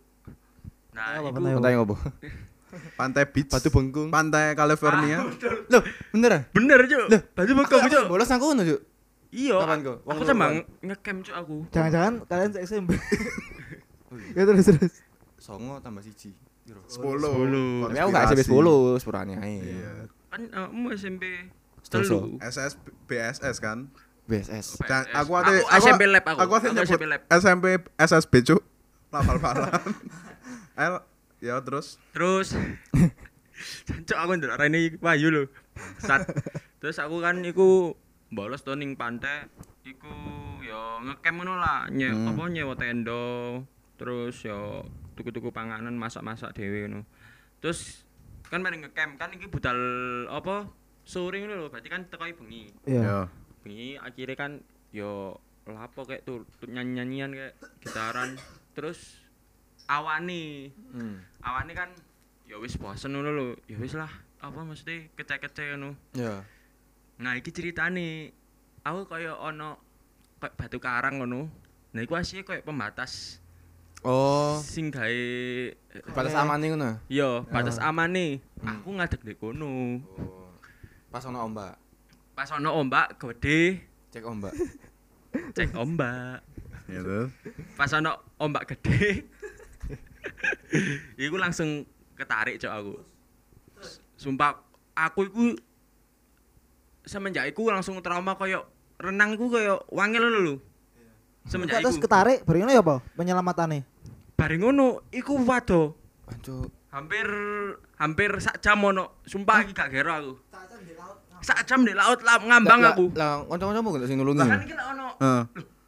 [0.94, 1.52] Nah, iku pantai?
[1.58, 1.94] Pantai ngopo?
[2.96, 3.50] Pantai Beach.
[3.50, 4.08] Batu Bengkung.
[4.12, 5.24] Pantai California.
[5.72, 6.44] Loh, beneran?
[6.52, 7.06] bener, Cuk.
[7.32, 8.04] Batu bengkong, Aku Cuk.
[8.08, 8.80] bolos nang kono, Cuk.
[9.28, 9.56] Iya.
[9.60, 9.96] Kapan kok?
[10.08, 10.46] Wong Aku sama
[10.80, 11.56] ngecamp, Cuk aku.
[11.72, 12.90] Jangan-jangan kalian se SMP.
[14.36, 14.94] Ya terus terus.
[15.36, 16.32] Songo tambah siji.
[16.88, 17.32] Sepuluh.
[17.32, 17.72] Sepuluh.
[17.88, 19.56] Tapi aku gak SMP 10, sepurane ae.
[19.60, 19.92] Iya.
[20.28, 21.24] Kan kamu SMP
[21.88, 22.36] telu.
[22.40, 22.76] SS
[23.08, 23.88] BSS kan.
[24.28, 24.76] BSS.
[24.84, 26.38] Dan aku ate Aku SMP lab aku.
[26.44, 27.24] Aku Aku SMP lab.
[27.32, 28.60] SMP SSB cuk.
[30.76, 30.92] El
[31.38, 32.54] ya terus Terus
[33.86, 35.42] Cancok aku ndelok rene Wahyu lho.
[35.98, 36.30] Sat.
[36.78, 37.98] Terus aku kan iku
[38.30, 39.50] bolos to ning pantai
[39.82, 40.12] iku
[40.62, 42.28] yo ngecamp ngono lah, nye, Hmm.
[42.28, 43.56] apa nyewa tenda,
[43.96, 44.84] terus yo
[45.16, 47.02] tuku-tuku panganan masak-masak dhewe ngono.
[47.58, 48.04] Terus
[48.46, 49.78] kan mari ngecamp kan iki budal
[50.28, 50.68] apa
[51.02, 52.68] sore ngono lho, berarti kan teko bengi.
[52.86, 53.02] Iya.
[53.02, 53.20] ya.
[53.58, 54.52] bengi akhirnya kan
[54.94, 55.34] yo
[55.66, 58.38] lapo kayak tuh nyanyi nyanyian kayak gitaran
[58.72, 59.20] terus
[59.88, 60.70] awani.
[60.92, 61.24] Hmm.
[61.40, 61.90] awani kan
[62.44, 63.46] ya wis bosen ngono lho.
[63.66, 65.96] Ya wis lah apa mesti kecek-kecek ngono.
[66.14, 66.44] Ya.
[67.18, 68.30] nah iki ceritane.
[68.86, 69.80] Aku kaya ono
[70.38, 71.50] kayak batu karang ngono.
[71.96, 73.42] Nah iku asli kayak pembatas
[74.06, 75.26] Oh, sing gawe
[76.14, 76.90] batas aman nih ngono.
[77.10, 78.38] yo batas amane.
[78.62, 78.78] Hmm.
[78.78, 79.66] aku ngadeg di kono.
[79.66, 80.54] Oh.
[81.10, 81.74] Pas ono ombak,
[82.38, 83.82] pas ono ombak gede
[84.14, 84.54] cek ombak.
[85.56, 86.46] cek ombak.
[86.86, 87.26] Ya
[87.74, 89.26] pas ono ombak gede
[91.24, 92.92] iku langsung ketarik cok aku.
[94.18, 94.58] Sumpah
[94.98, 95.42] aku iku
[97.06, 98.66] semenjak iku langsung trauma koyo
[98.98, 100.54] renang iku koyo wangil lho lho.
[101.48, 102.04] Semenjak Terus iku.
[102.04, 102.96] ketarik, bari ngono ya apa?
[103.16, 103.80] Penyelamatane.
[104.38, 105.98] bareng ngono iku wado
[106.30, 107.26] Ancu, hampir
[107.98, 109.18] hampir sak jam ono.
[109.24, 110.32] Sumpah iki gak gero aku.
[111.40, 113.10] Sak jam di laut lah ngambang aku.
[113.16, 114.44] Lah, kanca-kancamu gak sing nulungi.
[114.44, 115.08] kan iki ono.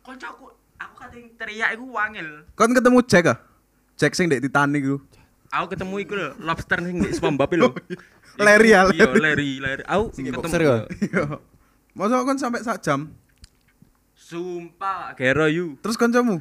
[0.01, 0.49] Koncoku
[0.81, 3.39] aku kating teriak iku wangil Kon ketemu Jack ah?
[4.01, 4.97] Jack sing ndek Titanic ku.
[5.51, 7.69] Aku ketemu iku lho, lobster sing di SpongeBob lho.
[8.41, 9.61] Larry ya, Iya, Larry.
[9.61, 9.83] Larry.
[9.85, 10.41] Aku Sing ketemu.
[10.41, 10.77] boxer ya?
[11.05, 11.25] Iya.
[11.93, 13.13] Masa kon sampai sak jam?
[14.15, 15.75] Sumpah, gero you.
[15.81, 16.39] Terus kancamu?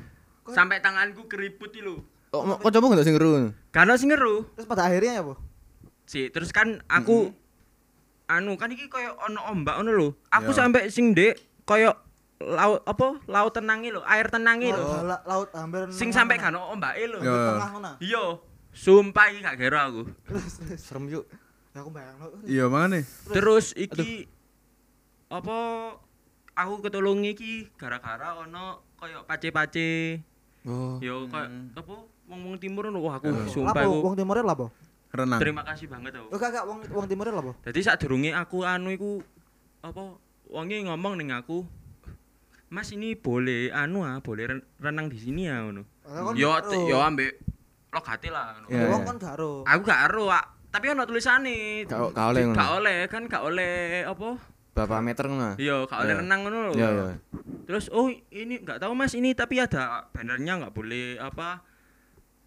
[0.48, 2.06] Sampai tanganku keriput iki lho.
[2.30, 3.50] Oh, kancamu gak sing ngeru.
[3.69, 4.45] Karena sing ngeru.
[4.54, 5.34] Terus pada akhirnya ya apa?
[6.06, 7.34] Si, terus kan aku
[8.26, 10.08] anu kan iki koyo ono ombak ngono lho.
[10.30, 10.58] Aku Iya.
[10.63, 11.98] sampai sing ndek koyo
[12.39, 13.19] laut apa?
[13.28, 14.80] Laut tenangi lho, air tenangi lho.
[14.80, 17.19] Oh, la- laut hampir Sing sampai gak ono ombake lho.
[17.19, 17.91] Tengah ngono.
[17.99, 18.39] Iya.
[18.71, 20.02] Sumpah iki gak gero aku.
[20.80, 21.28] Serem yuk.
[21.75, 22.28] Ya aku bayang lo.
[22.47, 23.04] Iya mana?
[23.28, 24.25] Terus iki
[25.30, 25.58] apa
[26.58, 30.23] aku ketulungi iki gara-gara ono koyo pace-pace.
[30.63, 30.95] Oh.
[31.04, 31.95] Yo kayak apa
[32.30, 33.47] wong-wong timur wah aku Eh.
[33.52, 34.71] sumpah aku wong timure lapo?
[35.10, 35.41] Renang.
[35.41, 36.30] terima kasih banget tau.
[36.30, 37.52] Oh gak wong wong timure lapo?
[37.65, 39.19] Dadi sadurunge aku anu iku
[39.82, 41.65] apa wonge ngomong ning aku
[42.70, 45.84] Mas ini boleh anu ah, boleh ren- renang di sini ya ngono.
[46.34, 47.42] Yo t- yo ambek
[47.90, 48.68] logate lah ngono.
[48.68, 49.08] Iya, Wong iya.
[49.08, 49.54] kan gak ero.
[49.64, 50.46] Aku gak ero, Wak.
[50.70, 51.58] Tapi ono tulisane.
[51.84, 52.56] Gak- gak oleh ngono.
[52.56, 54.30] Gak oleh kan gak oleh apa?
[54.72, 55.50] Berapa meter ngono?
[55.56, 56.20] Iya, gak oleh Iya.
[56.20, 56.74] renang ngono lho.
[56.74, 57.06] Iya, iya.
[57.66, 61.62] Terus oh ini nggak tahu Mas ini tapi ada bannernya nggak boleh apa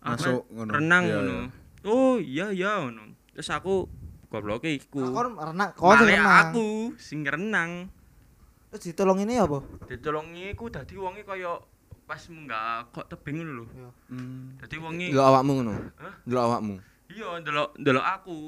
[0.00, 0.70] Masuk ngono.
[0.72, 1.36] renang Iya, ngono.
[1.84, 3.10] Oh iya iya ngono.
[3.32, 3.86] Terus aku
[4.28, 5.02] gobloke iku.
[5.04, 6.26] Kon renang, kon Malah renang.
[6.44, 7.90] aku sing renang.
[8.72, 9.60] Terus ditolong ini apa?
[9.84, 11.60] Ditolongi iku dadi wonge kaya
[12.02, 13.64] pas munggah kok tebing ngono lho.
[14.08, 14.56] Hmm.
[14.56, 15.72] Dadi wonge Delok awakmu ngono.
[15.94, 16.14] Hah?
[16.24, 16.74] Delok awakmu.
[17.06, 18.38] iya ndelok ndelok aku.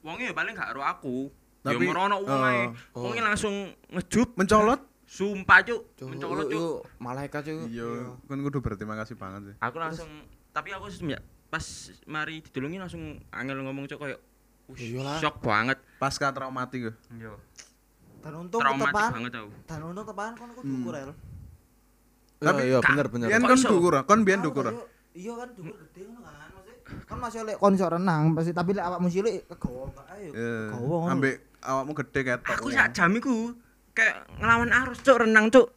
[0.00, 1.16] Wonge ya paling gak karo aku.
[1.64, 2.62] Ya Tapi, merono wong ae.
[2.92, 3.02] oh.
[3.02, 3.54] Wonge langsung
[3.88, 4.80] ngejup Mencolot?
[5.06, 5.80] sumpah cuk.
[5.94, 6.76] Cuk, Mencolot cuk.
[6.98, 7.64] malaikat cuk.
[7.66, 7.88] Iya,
[8.22, 9.54] kon kudu berterima kasih banget sih.
[9.58, 10.08] aku langsung
[10.50, 11.64] tapi aku semenjak pas
[12.04, 13.00] mari ditulungi langsung
[13.30, 14.20] angel ngomong cok kayak
[14.64, 15.18] "Wush, Iyalah.
[15.18, 16.94] shock banget Pasca traumatik gue.
[17.14, 17.32] iya
[18.24, 20.72] Dan untung tau dan untung tetepan kon aku Hmm.
[20.74, 21.10] dukur rel.
[22.40, 23.26] Tapi Iya, Kak, bener bener.
[23.28, 23.68] Biyen Kok kon iso?
[23.68, 24.64] dukur, kon biyen dukur.
[25.12, 26.48] Iya kan dukur gede ngono kan.
[27.04, 30.30] Kan masih oleh kon iso renang pasti tapi lek awakmu cilik kegawa mbak ayo.
[30.32, 30.52] Iya.
[30.70, 31.12] Kegawa ngono.
[31.12, 32.54] Ambek awakmu gede ketok.
[32.54, 33.34] aku sak jam iku
[33.92, 35.68] kayak ngelawan arus cok renang cok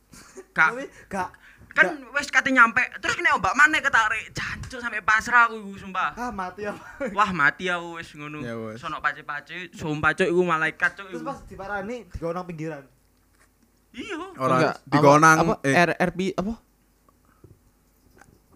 [0.51, 0.73] gak
[1.05, 1.29] gak
[1.69, 4.33] kan wes kate nyampe terus kena ombak mana ketarik
[4.67, 6.83] jancuk sampai pasrah aku iku sumpah ah mati apa.
[7.09, 11.25] wah mati aku wes ngono Ya sono pace-pace sumpah cok iku malaikat cok Terus iku
[11.25, 12.83] pas diparani digawa nang pinggiran.
[13.89, 16.53] iya Ora digonang apa, eh R RP apa?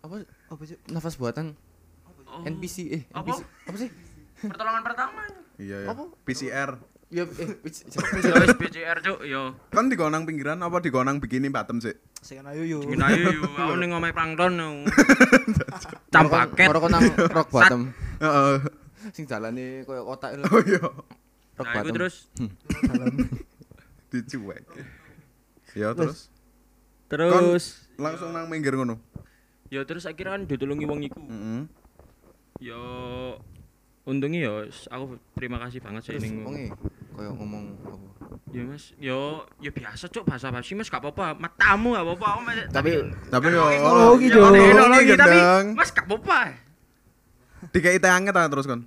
[0.01, 0.15] Apa
[0.49, 0.75] Apa sih?
[0.85, 1.55] nafas buatan
[2.27, 3.27] Oh, NPC eh Apa?
[3.27, 3.89] NPC apa sih?
[4.41, 5.21] pertolongan pertama
[5.57, 5.87] iya ya.
[5.89, 6.11] Apa?
[6.21, 6.75] PCR.
[7.11, 7.83] Ya eh which-
[8.23, 11.91] ya wes PCR cok yo Kan digonang pinggiran apa digonang bikini bottom sih?
[12.17, 12.79] Sing ayu yu.
[12.81, 14.69] Dingin aja yo, aku ning omahe plankton yo.
[16.15, 16.71] Campaket.
[16.71, 17.91] Kon nang rock bottom.
[18.17, 18.55] Heeh.
[19.11, 20.43] Sing jalane koyo kotak itu.
[20.45, 20.79] Oh iya.
[21.51, 21.93] Rock Nah, bottom.
[21.93, 22.15] terus
[24.07, 24.63] Dicuek.
[25.73, 26.31] Ya terus
[27.07, 27.63] terus
[27.95, 28.99] langsung nang minggir ngono.
[29.67, 31.19] ya terus akhirnya kan ditulungi wong iku.
[31.21, 31.61] Heeh.
[32.61, 32.79] Ya
[34.03, 34.53] untungnya ya
[34.89, 36.43] aku terima kasih banget sih ning.
[37.11, 38.07] Koyo ngomong apa?
[38.51, 41.35] Ya Mas, yo ya biasa cuk bahasa basi Mas gak apa-apa.
[41.39, 42.51] Matamu gak apa-apa.
[42.71, 42.91] Tapi
[43.27, 44.51] Tapi yo Teknologi, Ya, Cuk.
[44.51, 45.37] teknologi tapi.
[45.75, 46.39] Mas gak apa-apa.
[47.71, 48.81] Dikei teh anget terus kon.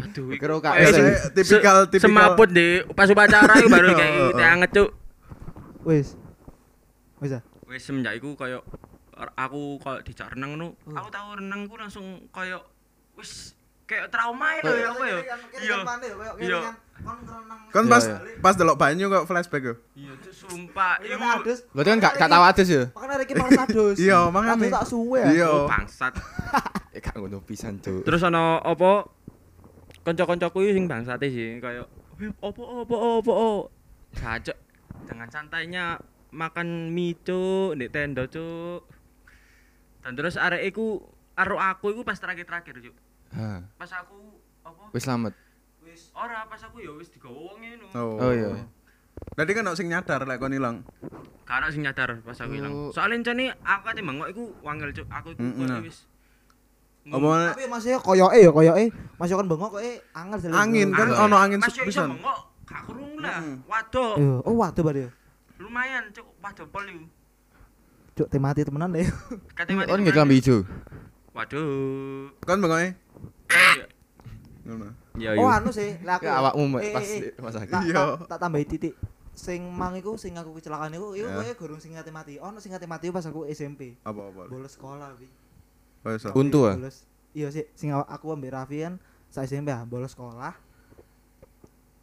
[0.00, 0.84] Aduh, Kira kayak ya.
[0.88, 4.54] Biasanya se- tipikal tipikal semaput di pas upacara baru kayak teh oh.
[4.56, 4.90] anget cuk.
[5.84, 6.16] Wis.
[7.20, 7.42] Wis ah.
[7.68, 8.64] Wis semenjak iku koyo
[9.36, 10.76] aku koyo dijak renang ngono.
[10.92, 12.64] Aku tahu renang ku langsung koyo
[13.16, 13.52] wis
[13.84, 15.18] kayak trauma lho ya apa ya.
[15.60, 15.76] Iya.
[16.40, 16.60] Iya.
[17.74, 19.74] Kon pas Iya, pas delok banyu kok flashback yo.
[19.92, 21.58] Iya, cuk sumpah Iya, iku adus.
[21.76, 22.84] Berarti kan gak gak tau adus ya?
[22.96, 23.96] Makanya Riki malas adus.
[24.06, 24.52] Iya, makanya.
[24.56, 25.28] Adus tak suwe ya.
[25.32, 25.48] Iya.
[25.52, 26.14] oh, bangsat.
[26.96, 28.08] Eh gak ngono pisan, Cuk.
[28.08, 29.04] Terus ana apa
[30.00, 31.84] kanca-kancaku sing bangsate sih kayak
[32.16, 33.58] "Wih, opo opo opo oh."
[34.16, 34.56] Gacok
[35.04, 36.00] dengan santainya
[36.32, 38.88] makan mie cuk di tenda cuk.
[40.00, 41.04] Dan terus arek iku
[41.36, 42.96] aku iku pas terakhir-terakhir cuk.
[43.76, 44.82] Pas aku apa?
[44.96, 45.45] wis selamat.
[45.96, 47.88] Wis ora pas aku ya wis digawa wong ngono.
[47.96, 48.20] Oh.
[48.20, 48.68] Oh iya.
[49.32, 50.84] Tadi kan ono sing nyadar lek kon ilang.
[51.48, 52.68] Karena sing nyadar pas aku ilang.
[52.68, 52.92] Oh.
[52.92, 55.08] Soalnya encene aku kate mangkok iku wangel cuk.
[55.08, 55.80] Aku iku nah.
[55.80, 56.04] koyo wis
[57.08, 58.92] Apa Tapi masih koyoke ya koyoke.
[59.16, 60.52] Masih kon bengok koyoke angel jale.
[60.60, 62.12] angin kan ono angin Masih iso pisan.
[62.12, 63.40] mangkok gak krungu lah.
[63.40, 63.56] Mm.
[63.64, 64.12] Waduh.
[64.20, 64.34] Iya.
[64.44, 65.08] Oh, waduh bar ya.
[65.56, 67.04] Lumayan cuk, waduh pol iku.
[68.20, 69.08] Cuk temati temenan deh.
[69.56, 69.88] Kate mati.
[69.88, 70.60] Oh, nggak kelambi hijau.
[71.32, 72.36] Waduh.
[72.44, 72.92] Kon bengoke.
[73.48, 73.88] Iya.
[74.68, 75.05] Ngono.
[75.16, 76.24] Ya Oh anu sih, lah aku.
[76.24, 77.72] Ya awakmu Eh, pas eh, pas Tak aku.
[77.84, 78.02] Iya.
[78.22, 78.94] tak- tambahi titik.
[79.32, 81.34] Sing mang iku sing aku kecelakaan iku, iku Ya.
[81.34, 82.36] kowe gurung sing ngate mati.
[82.36, 83.96] Ono sing ngate mati pas aku SMP.
[84.00, 84.42] Apa apa.
[84.46, 85.28] Bolos sekolah wi.
[86.02, 86.32] Oh iso.
[86.32, 86.74] Untu ah.
[86.74, 87.04] Bolos.
[87.32, 88.96] Iya sih, sing aku ambek Raffi kan
[89.28, 90.56] sa SMP ah, bolos sekolah.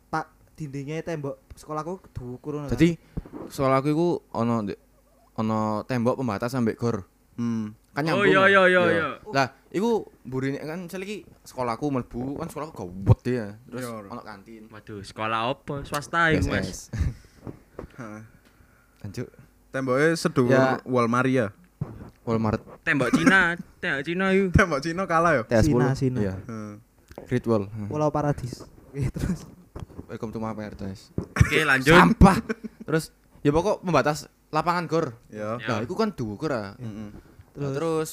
[0.07, 2.69] Pak dindingnya tembok sekolahku dukur ngono.
[2.69, 2.73] kan.
[2.73, 2.97] Jadi
[3.49, 4.61] soal aku iku ono
[5.33, 7.01] ono tembok pembatas sampai gor.
[7.33, 7.73] Hmm.
[7.91, 8.25] Kan Oh, nyambung.
[8.27, 8.49] iya, kan?
[8.49, 9.07] iya, iya, iya.
[9.29, 13.47] Lah, iku burine kan misalnya iki sekolahku mlebu kan sekolahku gawet ya.
[13.65, 14.05] Terus Iya.
[14.05, 14.63] ono kantin.
[14.69, 15.75] Waduh, sekolah apa?
[15.83, 16.87] Swasta iku, Mas.
[17.93, 18.25] Ha.
[19.05, 19.29] Lanjut.
[19.69, 20.81] Temboke sedur Ya.
[20.81, 21.53] Wal Maria.
[22.23, 24.55] Walmart Tembok Cina, tembok Cina yuk.
[24.55, 25.43] Tembok Cina kalah yo.
[25.43, 25.61] T10.
[25.61, 26.19] Sina, Sina.
[26.23, 26.33] Iya.
[26.39, 26.71] Heeh.
[27.27, 27.67] Great Wall.
[27.67, 27.87] Hmm.
[27.91, 28.63] Pulau Paradis.
[28.63, 29.43] Oke, terus
[30.07, 31.09] Welcome to my paradise.
[31.17, 31.89] Oke, lanjut.
[31.91, 32.37] Sampah.
[32.85, 33.09] Terus
[33.41, 35.05] ya pokok pembatas lapangan gor.
[35.27, 35.57] Ya.
[35.57, 35.67] Ya.
[35.67, 36.77] Nah, iku kan dukur ah.
[36.77, 37.09] Heeh.
[37.57, 38.11] Nah, terus, terus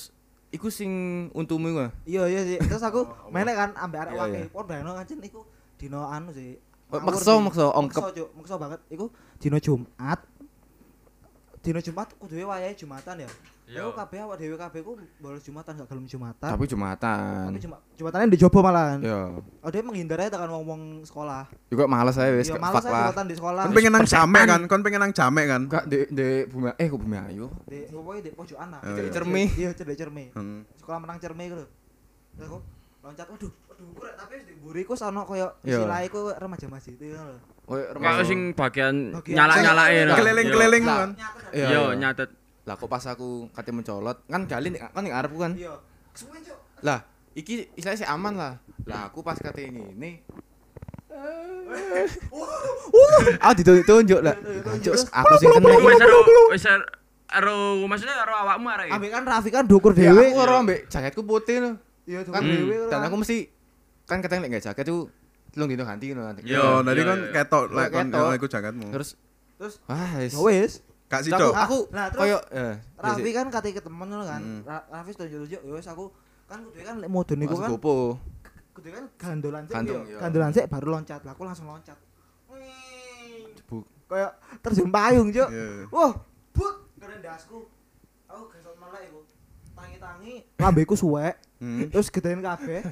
[0.50, 0.90] iku sing
[1.32, 1.86] untumu iku.
[2.04, 2.56] iya iya sih.
[2.58, 4.38] Terus aku menek kan ambek arek Iya, wake.
[4.38, 4.46] iya.
[4.50, 5.40] Pon bayangno kancen iku
[5.78, 6.58] dino anu sih.
[6.90, 8.02] Oh, maksa, maksa, ongkep.
[8.02, 8.24] Maksa.
[8.34, 8.80] Maksa banget.
[8.90, 10.20] Iku dino Jumat.
[11.62, 13.30] Dino Jumat kuduwe wayahe Jumatan ya.
[13.70, 13.86] Iya.
[13.86, 16.50] Iku kabeh awak dhewe kabeh ku bolos Jumatan gak gelem Jumatan.
[16.50, 17.54] Tapi Jumatan.
[17.54, 18.98] Tapi cuma Jumatannya di jopo malahan.
[18.98, 19.30] Ya.
[19.62, 21.46] Oh dia menghindar aja tekan wong-wong sekolah.
[21.70, 23.14] Juga males saya wis Iya males lah.
[23.14, 23.62] Jumatan di sekolah.
[23.70, 24.60] Kon pengen nang jamek kan?
[24.66, 25.60] Kon pengen nang jamek kan?
[25.70, 27.46] Enggak di di bumi eh kok bumi ayu.
[27.70, 28.30] di pokoknya di.
[28.34, 29.14] Oh, Cedek iya.
[29.14, 29.44] Cermi.
[29.54, 30.24] Iya, cedek cermi.
[30.34, 30.58] Heeh.
[30.82, 31.66] Sekolah menang cermi iku lho.
[32.34, 32.58] Terus aku
[33.00, 35.78] loncat, waduh, waduh, kurek tapi di mburi ku sono koyo Iya.
[35.78, 37.38] istilah iku remaja masjid itu lho.
[37.70, 40.10] Oh, Kalau sing bagian nyala-nyalain.
[40.10, 41.08] Sing Keliling-keliling kan.
[41.54, 42.02] Iya, Yo, iya.
[42.02, 42.39] nyatet.
[42.70, 45.58] Lah kok pas aku kate mencolot kan gali nih- kan ning arepku kan.
[45.58, 45.74] Iya.
[46.80, 47.02] Lah,
[47.34, 48.52] iki istilahnya sih aman lah.
[48.86, 50.22] Lah aku pas kate ngene
[53.40, 54.34] Ah ditunjuk lah.
[54.78, 55.68] Cuk, aku sing kena.
[56.50, 56.64] Wis
[57.30, 58.90] karo maksudnya karo awakmu arek.
[58.90, 60.30] Ambek kan Raffi kan dukur Ya, dhewe.
[60.30, 61.74] aku ora ambek jaketku putih loh.
[62.02, 62.86] Iya, dukur Kan dhewe.
[62.86, 63.46] dan aku mesti
[64.02, 65.06] kan katanya lek gak jaket tuh
[65.50, 66.42] telung dino ganti ngono nanti.
[66.42, 67.30] Yo, iya, kan iya.
[67.32, 68.86] ketok Lah, lek kon iku jaketmu.
[68.90, 69.10] Terus
[69.58, 70.32] Terus wah wis.
[70.32, 70.72] ya wis.
[71.10, 71.50] Kak Sido.
[71.50, 74.40] Aku, aku Nah, terus- koyo eh Raffi kan kate ketemu ngono kan.
[74.40, 74.60] Mm.
[74.62, 76.06] Ra- Raffi tunjuk-tunjuk ya wis aku
[76.46, 78.14] kan kudu kan lek modun niku kan gopo.
[78.72, 80.02] kudu kan gandolan sik yo.
[80.04, 80.18] iya.
[80.20, 81.20] Gandolan sik baru loncat.
[81.20, 81.98] Lah aku langsung loncat.
[83.52, 83.84] Jebuk.
[84.06, 85.48] Kayak terjun payung, Cuk.
[85.48, 85.66] Iya.
[85.88, 86.12] Wah,
[86.50, 87.66] but keren dasku.
[88.24, 89.20] Aku gesot melek iku.
[89.72, 91.88] Tangi-tangi lambeku suwek, Hmm.
[91.88, 92.82] terus gedein kabeh.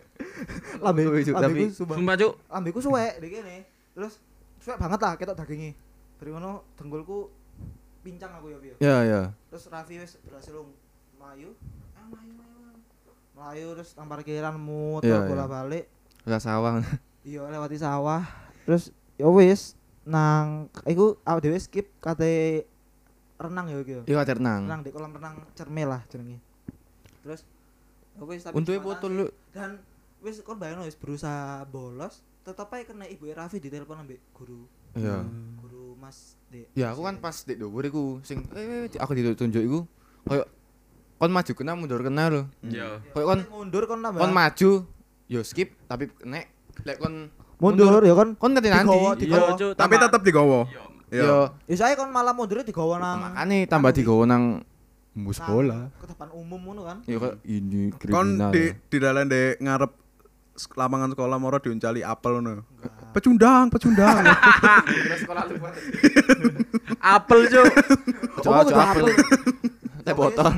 [0.84, 1.96] Lambe Wih, Cuk, lambeku tapi- sumpah.
[1.96, 3.56] Sumpah cuk, Lambeku suwek di kene.
[3.92, 4.12] Terus
[4.58, 5.72] suwek banget lah ketok dagingi.
[6.16, 7.28] Bari ngono dengkulku
[8.00, 8.74] pincang aku ya piye.
[8.78, 9.20] Ya ya.
[9.48, 10.54] Terus Raffi wis berhasil
[11.14, 11.56] melayu.
[11.92, 12.80] Ah, melayu, melayu.
[13.32, 15.28] Melayu terus tampar kiran muter Iya, iya.
[15.28, 15.84] bola-balik.
[16.22, 16.76] Udah sawang.
[17.22, 18.20] Iya lewati sawah.
[18.64, 19.74] Terus ya wis
[20.04, 22.68] nang iku awak dhewe skip kate
[23.34, 23.92] renang ya iki.
[23.94, 24.02] ya.
[24.04, 24.68] Iya kate renang.
[24.68, 26.44] renang di kolam renang cerme lah jenenge
[27.24, 27.40] terus
[28.12, 29.24] ya wis tapi Untuke foto lu.
[29.50, 29.80] dan
[30.20, 35.24] wis kon bayangno wis berusaha bolos tetep ae kena ibu Raffi ditelepon ambek guru Iya.
[35.56, 35.63] guru
[36.04, 39.80] Mas Dek Ya aku kan pas di dhuwur iku sing eh eh, aku ditunjuk iku
[40.28, 40.44] koyo
[41.16, 42.42] kon maju kena mundur kena lho.
[42.68, 43.00] yo.
[43.16, 44.70] Koyo kon mundur kon nambah kon maju
[45.24, 46.52] yo skip tapi nek
[46.84, 48.92] lek kon mundur ya kon kon nanti nanti.
[48.92, 49.72] Digowo, Iya digowo.
[49.72, 50.60] Tapi tetep digowo.
[50.68, 50.82] Yo.
[51.08, 51.22] Iya.
[51.24, 51.38] Yo
[51.72, 54.60] ya saya kon malah mundur digawa nang makane tambah digowo nang
[55.16, 55.88] nang bola.
[55.96, 58.52] ke depan umum ngono kan Ya kok ini Kon kriminal.
[58.52, 59.92] di di dalan de ngarep
[60.54, 62.62] lapangan sekolah moro diuncali apel ngono.
[63.10, 64.22] Pecundang, pecundang.
[67.04, 67.66] Apel cuk.
[68.40, 68.74] Coba apel.
[68.80, 69.06] apel.
[70.04, 70.52] Teh botol.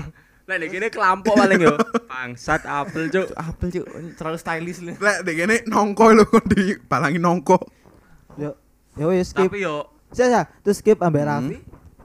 [0.46, 1.74] Lah nek kene kelampok paling yo.
[2.06, 3.34] Bangsat apel, Cuk.
[3.34, 4.94] Apel cuk, terlalu stylish lah.
[4.94, 7.58] Lek dek kene nongko lho kon di balangi nongko.
[8.38, 8.54] Yo
[8.94, 9.50] yo wis skip.
[9.50, 11.50] Tapi yo Saya saya terus skip ambek Hmm.
[11.50, 11.56] Raffi.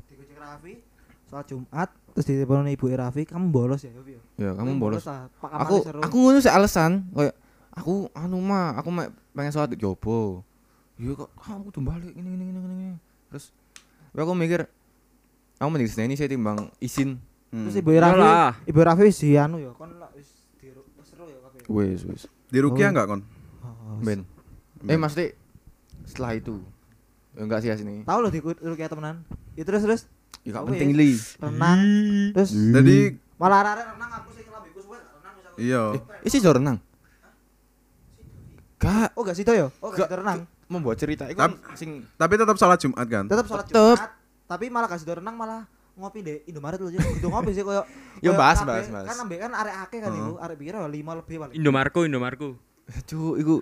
[0.10, 0.73] Dikucek Raffi.
[1.30, 4.17] Soal Jumat terus ditelepon ibu Raffi, kamu bolos ya, Yofi?
[4.36, 5.06] Ya, kamu bolos.
[5.39, 7.38] Aku aku ngono sih alasan kayak
[7.71, 10.43] aku anu mah, aku mek pengen sholat jopo.
[10.95, 12.88] Iya kok kamu tuh balik ini ini ini ini.
[13.27, 13.49] Terus
[14.12, 14.67] ya aku mikir
[15.57, 17.17] aku mending ini saya timbang izin.
[17.49, 17.81] terus Hmm.
[17.84, 18.55] ibu Iyalah.
[18.63, 21.67] ibu Raffi wis di anu ya, kon lah wis di wis seru ya kabeh.
[21.67, 22.23] Wes wes.
[22.47, 22.91] Di Rukia Oh.
[22.91, 23.21] enggak kon?
[23.60, 24.23] Oh, Ben.
[24.84, 25.36] Eh maksudnya
[26.05, 26.63] setelah itu.
[27.36, 28.03] Ya enggak sih sini.
[28.03, 29.27] Tahu loh di Rukia temenan.
[29.55, 30.01] Ya terus terus
[30.41, 31.13] Ya gak penting li.
[31.38, 31.81] renang.
[32.34, 32.97] Terus Jadi
[33.36, 35.84] malah arek renang aku sing lambeku suwe renang wis iya.
[35.93, 36.79] Eh, isi jor renang.
[38.82, 39.70] Gak Oh, gak situ ya?
[39.78, 40.50] Oh, gak renang.
[40.65, 43.28] membuat cerita iku Tam- kan sing Tapi tetap salat Jumat kan?
[43.28, 43.98] Tetap sholat Tetep.
[44.00, 44.12] Jumat,
[44.46, 47.84] tapi malah gak situ renang malah ngopi deh Indomaret loh jadi kudu ngopi sih koyo
[48.17, 49.06] Ya, koyo bahas, bahas, bahas.
[49.06, 52.48] kan ambek kan arek akeh kan iku arek piro 5 lebih paling Indomarko, Indomarko.
[53.06, 53.56] Cuk, iku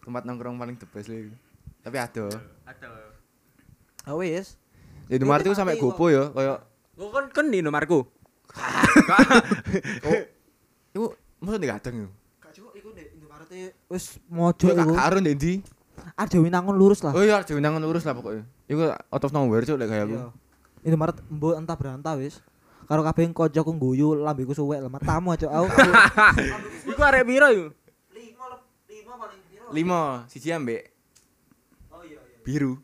[0.00, 1.32] tempat nongkrong paling the best lagi.
[1.80, 2.24] Tapi ada.
[2.62, 2.88] Ada.
[4.04, 4.54] ah wis
[5.06, 6.58] Berarti sampai mati gopo ya, kayak
[6.94, 8.06] Kok kan kan di Indomarko.
[10.92, 11.04] iku
[11.44, 12.08] kadang yo.
[12.38, 13.45] gak cukup iku deh Indomaret e
[13.86, 15.60] wis mojo Cuk, iku gak karo ndi?
[16.14, 18.44] ada winangun lurus lah Oh iya, Jawa nangan urus lah pokoknya.
[18.66, 20.14] Iku out of nowhere cuk lek kayak aku.
[20.14, 20.28] Iya.
[20.84, 22.38] Indomaret mbok entah berantah wis
[22.86, 25.66] karo kabeh kancaku ngguyu lambeku suwek lemah tamu aja aku
[26.90, 27.66] Iku arek piro iku?
[28.14, 28.38] 5
[28.86, 30.94] 5 paling piro Lima, siji ambek
[31.90, 32.78] oh iya iya biru.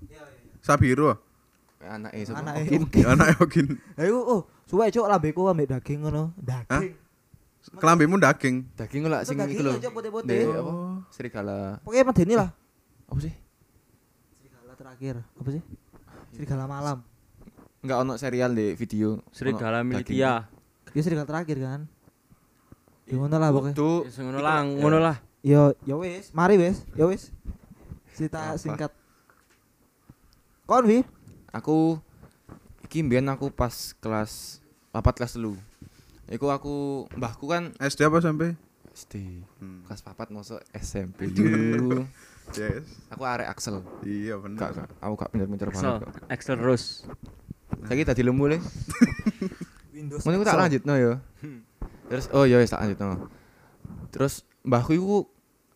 [0.00, 1.12] iya iya Sabiru.
[1.12, 1.18] ah?
[1.80, 2.40] Anake sapa?
[2.40, 2.80] Anake Okin.
[2.86, 3.04] Okin.
[3.04, 3.66] Anak Yokin.
[3.98, 6.96] Lah iku oh suwek cuk lambeku ambek daging ngono daging
[7.60, 8.64] Kelambimu daging.
[8.72, 9.72] Daging lah sing Daging iku lho.
[10.24, 10.56] Ndek Oh.
[10.56, 10.72] apa?
[11.12, 11.58] Serigala.
[11.84, 12.50] pokoknya medeni lah
[13.06, 13.34] Apa sih?
[14.32, 15.62] serigala terakhir apa sih
[16.30, 16.98] serigala malam
[17.80, 19.24] Enggak ono serial di video.
[19.30, 20.48] Serigala Militia.
[20.90, 21.80] dia serigala terakhir kan
[23.04, 25.16] ya ngono lah pokoknya Tuh, Ya ngono lah, ngono lah.
[25.40, 27.34] yo yo wis mari wis yo wis
[28.14, 28.58] cerita Apa?
[28.58, 28.90] singkat
[30.64, 30.86] kon
[31.50, 31.98] aku
[32.86, 35.54] iki mbiyen aku pas kelas 4 kelas telu.
[36.30, 36.74] Iku aku
[37.12, 38.54] mbahku kan SD apa SMP?
[38.90, 39.14] SD
[39.58, 39.82] Hmm.
[39.84, 41.26] kelas 4 masuk SMP.
[41.28, 42.06] Yu.
[42.50, 42.82] Yes.
[43.06, 43.78] aku arek Axel.
[44.02, 44.70] Iya Gak, benar.
[44.74, 46.02] gak, aku gak pinter-pinter banget.
[46.02, 46.26] kok.
[46.28, 47.06] Excel Rose.
[47.86, 48.58] Saiki dadi lemu le.
[49.94, 51.12] Windows iku tak lanjutno ya.
[52.06, 53.30] Terus oh ya wis tak lanjutno.
[54.10, 55.16] Terus mbahku iku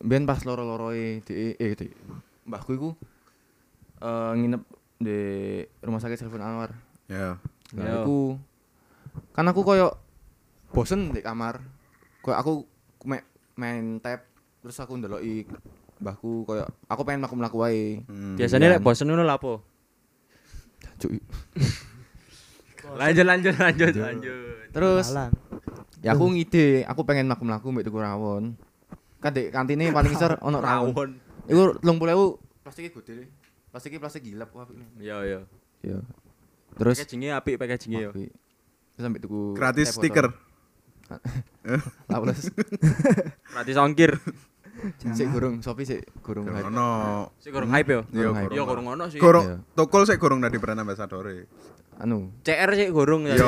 [0.02, 1.86] mbiyen pas loro-loroe di eh di
[2.44, 2.90] mbahku iku
[4.00, 4.62] eh nginep
[4.98, 5.18] di
[5.80, 6.74] rumah sakit Saiful Anwar.
[7.06, 7.38] Ya.
[7.70, 7.94] Nah, Yo.
[8.00, 8.18] iku
[9.30, 9.94] kan aku koyo
[10.74, 11.62] bosen di kamar.
[12.20, 12.52] Koyo aku
[13.04, 14.26] me- main tab
[14.58, 15.46] terus aku ndeloki
[15.94, 18.02] mbahku koyo aku pengen mlaku-mlaku wae.
[18.04, 18.34] Hmm.
[18.34, 19.52] Biasanya lek bosen ngono lho apa?
[22.94, 24.34] Lanjut lanjut lanjut lanjut.
[24.70, 25.32] Terus Kenalan.
[25.98, 28.54] ya aku ngide, aku pengen mlaku-mlaku mbek tuku rawon.
[29.18, 30.92] Kan di kantine paling isor ono rawon.
[30.92, 31.10] Rawon.
[31.44, 33.16] Iku 30.000 plastiknya gede.
[33.68, 34.76] Plastiknya plastik gilap kok apik.
[34.96, 35.40] Iya iya.
[35.82, 35.98] Iya.
[36.74, 38.12] Terus Packagingnya apik packagingnya yo.
[38.94, 40.30] sampai tuku Gratis stiker.
[41.16, 41.80] Botol.
[42.08, 42.40] Laples.
[43.52, 44.12] Gratis ongkir.
[45.14, 46.44] Sik gurung, Shopee sik gurung.
[46.46, 47.30] Ono.
[47.38, 48.00] Sik kurang hype yo.
[48.10, 49.16] Iya kurang ono sih.
[49.16, 49.56] Gorong Iya.
[49.72, 51.24] tokol sik gorong dadi brand ambassador.
[51.94, 53.38] Anu, CR sih gorong ya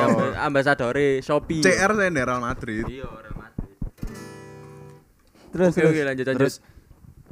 [0.40, 1.60] ambasadore Shopee.
[1.60, 2.86] CR saya Real Madrid.
[2.86, 3.74] Iya, Real Madrid.
[5.48, 6.38] terus Oke terus oke lanjut lanjut.
[6.38, 6.54] terus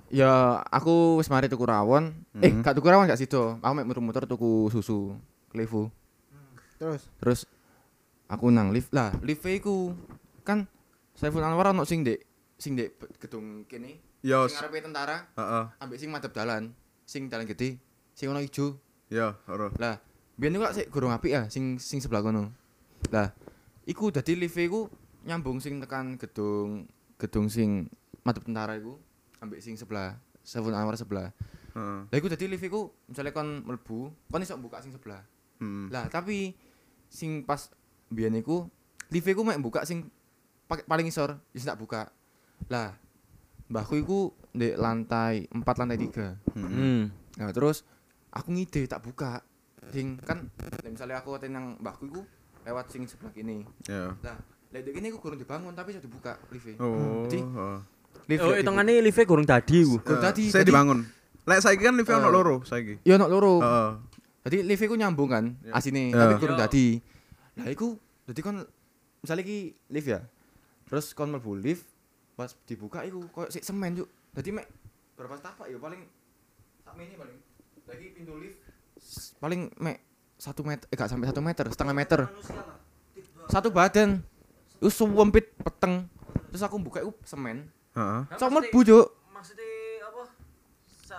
[0.09, 0.33] ya
[0.65, 2.19] aku wis mari tuku rawon.
[2.35, 2.61] Eh, Mhm.
[2.61, 3.57] gak tuku rawon gak sido.
[3.59, 5.15] Aku mek muter-muter tuku susu
[5.49, 5.93] Klevo.
[6.75, 7.41] terus Terus
[8.27, 9.95] aku nang lift lah, lift iku
[10.45, 10.69] kan
[11.17, 12.21] Saiful Anwar ono sing ndek
[12.61, 13.99] sing ndek be- gedung kene.
[14.25, 14.49] Yo.
[14.49, 15.65] Sing ngarepe tentara, Heeh.
[15.85, 16.73] ambek sing madhep dalan,
[17.05, 17.77] sing dalan gede,
[18.17, 18.81] sing ono ijo.
[19.13, 19.69] Ya, ora.
[19.77, 20.01] Lah,
[20.41, 22.49] biyen lak sik gurung apik ya sing sing sebelah kono.
[23.13, 23.37] Lah,
[23.85, 24.89] iku dadi lift iku
[25.29, 26.89] nyambung sing tekan gedung
[27.21, 27.89] gedung sing
[28.25, 28.97] madhep tentara iku
[29.45, 31.31] ambek sing sebelah Saiful Anwar sebelah.
[31.77, 32.01] Heeh.
[32.09, 35.21] Lah iku dadi lift iku misale kon mlebu, kon iso buka sing sebelah.
[35.61, 35.93] Hmm.
[35.93, 36.57] Lah, tapi
[37.13, 37.69] sing pas
[38.09, 38.67] biyen iku
[39.13, 40.09] lift iku mek buka sing
[40.67, 42.09] paling isor, wis tak buka.
[42.67, 42.97] Lah,
[43.67, 46.55] mbahku iku di lantai 4 lantai 3.
[46.55, 46.65] Hmm.
[46.65, 47.03] Hmm.
[47.37, 47.83] Nah, terus
[48.31, 49.43] aku ngide tak buka.
[49.93, 50.49] Sing kan
[50.83, 52.23] misalnya aku tenang mbahku iku
[52.65, 53.69] lewat sing sebelah kini.
[53.85, 54.17] Ya.
[54.25, 54.37] Lah,
[54.73, 57.29] lek dek kene iku kurang dibangun tapi iso dibuka lift Oh.
[57.29, 57.79] Jadi, oh.
[58.25, 60.01] Lift Oh, hitungane live gorong dadi ku.
[60.01, 61.05] Kurang Eh, tadi, Saya tadi- dibangun.
[61.45, 62.33] Lek saiki kan lift ono Eh.
[62.33, 63.05] loro saiki.
[63.05, 63.61] Ya ono loro.
[63.61, 63.91] Heeh.
[64.49, 65.77] Jadi lift iku nyambung kan Ya.
[65.77, 66.17] asine, Ya.
[66.25, 67.05] tapi kurang dadi.
[67.61, 68.65] Lah iku dadi kon
[69.21, 69.59] misalnya iki
[69.93, 70.25] lift ya.
[70.85, 71.87] Terus kon mlebu lift
[72.35, 74.09] pas dibuka iku koyo sik semen juk.
[74.35, 74.67] Dadi mek
[75.15, 76.03] berapa tapak ya paling
[76.83, 77.39] sak mini paling.
[77.85, 78.59] Lagi pintu lift
[79.39, 80.01] paling mek
[80.35, 82.21] satu meter, eh gak sampai satu meter, setengah meter.
[83.47, 84.21] Satu badan.
[84.83, 86.11] Iku suwempit peteng.
[86.51, 87.71] Terus aku buka iku semen.
[87.95, 88.21] Heeh.
[88.29, 89.07] Mlebu, Cuk.
[89.31, 89.69] Maksudnya
[90.05, 90.23] apa?
[91.07, 91.19] Sa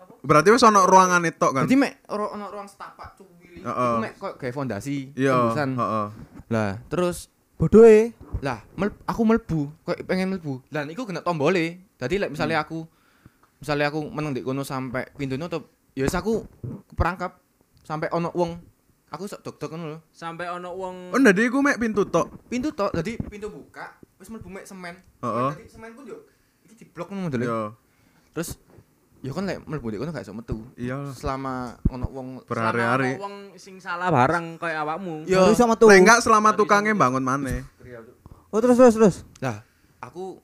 [0.00, 0.12] apa?
[0.24, 1.68] Berarti wis ono ruangan itu kan.
[1.68, 3.60] Jadi mek ora ono ruang setapak cuwili.
[3.62, 3.92] Heeh.
[3.94, 5.70] Iku mek koyo gawe fondasi, Iya, tembusan.
[5.76, 6.06] heeh.
[6.50, 8.10] Lah, terus Bodoh e.
[8.42, 10.60] lah mel- aku melbu, koyo pengen melbu.
[10.68, 11.80] Lah iku kena tombole.
[11.96, 12.66] Dadi lek misalnya Hmm.
[12.66, 12.78] aku
[13.62, 16.44] misalnya aku meneng di kono sampai pintu nutup, ya aku
[16.90, 17.38] keperangkap
[17.80, 18.58] sampai ono wong.
[19.08, 19.98] Aku sok dok-dok ngono lho.
[20.10, 22.34] Sampai ono wong Oh, ndadi iku mek pintu tok.
[22.50, 24.98] Pintu tok, dadi pintu buka, wis melbu mek semen.
[25.22, 25.50] Heeh.
[25.54, 26.18] Dadi semen pun yo
[26.66, 27.46] iki diblok ngono lho.
[27.46, 27.60] Yo.
[28.34, 28.58] Terus
[29.24, 30.60] ya kan lek mlebu di kono gak iso metu.
[30.76, 31.08] Iya.
[31.16, 33.16] Selama ono wong Berhari-hari.
[33.16, 35.24] selama wong sing salah barang kayak awakmu.
[35.24, 35.48] Yo.
[35.48, 35.88] Baru sama tuh.
[35.88, 37.64] Lek enggak selama tukangnya bangun maneh.
[38.52, 39.16] Oh terus terus terus.
[39.42, 39.64] Lah,
[39.98, 40.38] aku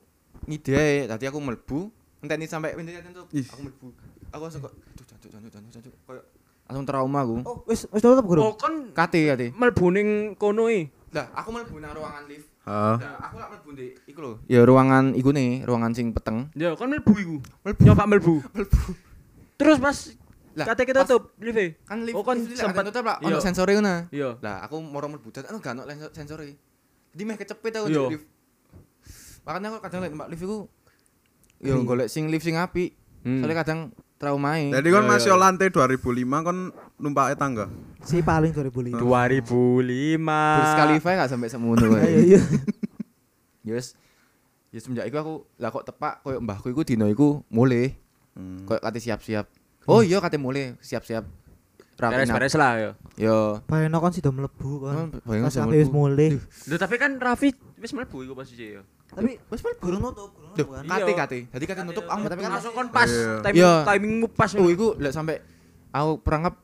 [0.49, 1.87] ngide tadi aku mlebu,
[2.19, 3.29] enteni sampai pintu tutup.
[3.31, 3.87] Aku mlebu.
[4.33, 6.21] Aku langsung kok aduh jancuk jancuk jancuk jancuk koyo
[6.67, 7.35] langsung trauma aku.
[7.47, 8.41] Oh wis wis tutup guru.
[8.43, 9.47] Oh, kon Kate kate.
[9.55, 10.91] mlebu ning kono e.
[11.15, 12.50] Lah, aku mlebu nang ruangan lift.
[12.61, 12.95] Heeh.
[12.95, 14.31] Lah, aku lak mlebu ndek iku lho.
[14.45, 16.53] Ya ruangan iku nih, ruangan sing peteng.
[16.53, 17.35] Ya, kon mlebu iku.
[17.63, 17.81] Mlebu.
[17.83, 18.33] Nyoba mlebu.
[18.47, 18.81] Mlebu.
[19.55, 19.97] Terus pas
[20.51, 21.79] Lah, kate kita tutup lift.
[21.83, 23.25] Kan lift, Oh, kan sempet- tutup lah, iya.
[23.25, 23.95] ono sensore ngono.
[24.09, 24.35] Iya.
[24.37, 26.53] Lah, aku moro mlebu dan anu gak ono sensore.
[27.09, 27.99] Jadi meh kecepet aku Iya.
[27.99, 28.27] ndek lift.
[29.41, 30.57] Makanya aku kadang lek numpak lift iku
[31.57, 31.87] yo Ngeri.
[31.87, 32.93] golek sing lift sing apik.
[33.21, 33.39] Hmm.
[33.39, 33.79] Soalnya kadang
[34.21, 34.69] traumae.
[34.69, 35.41] Jadi kon Iya, masih iya.
[35.41, 35.97] lantai 2005
[36.45, 36.57] kon
[36.95, 37.65] numpake tangga.
[38.01, 39.01] Si paling 2005.
[39.01, 39.49] 2005.
[40.55, 42.29] Terus Khalifa gak sampai semono kae.
[42.29, 42.41] iya.
[43.61, 43.97] Ya wis.
[44.69, 47.97] Ya semenjak iku aku lah kok tepak koyo mbahku iku dino iku mulai
[48.31, 48.63] Hmm.
[48.63, 49.43] koyo kate siap-siap.
[49.83, 51.27] Oh iya kate mulai siap-siap.
[51.99, 52.91] Rapi Beres-beres lah ya.
[53.13, 53.59] Yo.
[53.67, 55.11] Bayangno kan sudah mlebu kan.
[55.11, 55.67] Oh, bayangno sudah.
[56.65, 58.81] Lho tapi kan Raffi wis mlebu iku posisi ya.
[59.11, 60.83] Tapi wis mlebu guru nutup, guru nutup kan.
[60.85, 61.17] kate Iya.
[61.17, 61.39] kate.
[61.49, 63.33] Jadi kate nutup aku tapi kan langsung kon pas Iya.
[63.41, 63.73] timing Iya.
[63.83, 64.51] timingmu pas.
[64.53, 65.35] Oh iku lek sampai
[65.89, 66.55] aku perangkap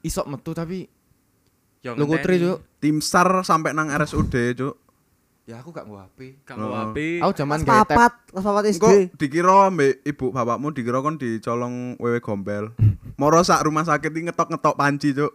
[0.00, 0.86] isok metu tapi
[1.80, 2.46] Ya, lu kutri ngenteni.
[2.48, 2.58] cuk.
[2.78, 4.74] Tim SAR sampai nang RSUD, Cuk.
[5.44, 6.42] Ya aku gak mau HP.
[6.42, 6.74] Gak Oh.
[6.74, 7.22] HP.
[7.22, 7.86] Aku zaman tab.
[7.86, 8.82] papat, kelas papat SD.
[8.82, 12.74] Kok dikira mbek ibu bapakmu dikira kon dicolong wewe gombel.
[13.16, 15.30] Moro sak rumah sakit iki ngetok-ngetok panci, Cuk.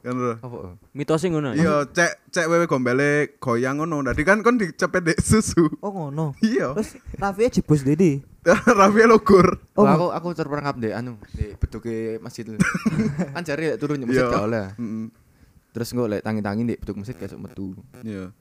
[0.00, 0.32] Kan lho.
[0.34, 0.80] Apa?
[0.90, 1.52] Mitosnya ngono.
[1.52, 1.56] ya?
[1.56, 4.00] Iya, cek cek wewe gombele goyang ngono.
[4.00, 5.68] Dadi kan kon dicepet dek susu.
[5.78, 6.32] Oh ngono.
[6.40, 6.72] Iya.
[6.72, 8.24] Terus Raffi jebus Dedi.
[8.80, 9.60] Raffi logur.
[9.74, 12.48] Oh, Oh, aku aku terperangkap deh anu di beduke masjid
[13.36, 14.32] kan jari lek turun masjid Iya.
[14.32, 14.66] gak oleh.
[15.70, 17.76] Terus engko lek tangi-tangi di beduk masjid gak metu.
[18.00, 18.32] Iya.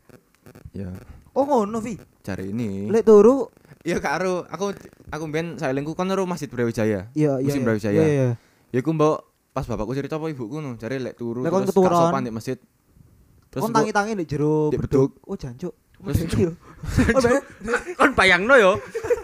[0.73, 0.89] Ya,
[1.31, 1.99] oh ngono Vi.
[2.23, 2.87] cari ini.
[2.87, 4.75] Lek turu Iya karo aku
[5.07, 7.07] aku ben saelengku kon karo Masjid Brawijaya.
[7.13, 7.43] iya iya.
[7.43, 7.65] Musim iya.
[7.67, 7.95] Brawijaya.
[7.95, 8.29] Iya iya.
[8.71, 11.91] Ya ku mbok pas bapakku cerita apa ibuku no, cari lek turu Lek terus keturun.
[11.91, 12.57] sopan di masjid.
[13.49, 15.17] Terus Kon tangi-tangi di jero Di beduk.
[15.17, 15.25] beduk.
[15.25, 15.73] Oh jancuk.
[15.99, 16.51] Terus- yo.
[17.11, 17.43] Oh, be-
[17.93, 18.71] Kon bayangno yo.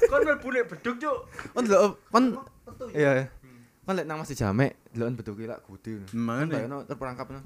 [0.05, 1.17] Kon mlebu nek beduk cuk.
[1.53, 2.23] kon delok kon
[2.91, 3.29] iya.
[3.81, 6.01] Kon lek nang Masjid Jamek delokan beduke lak gede.
[6.03, 6.51] Kon Mangane.
[6.51, 7.39] bayangno terperangkap no.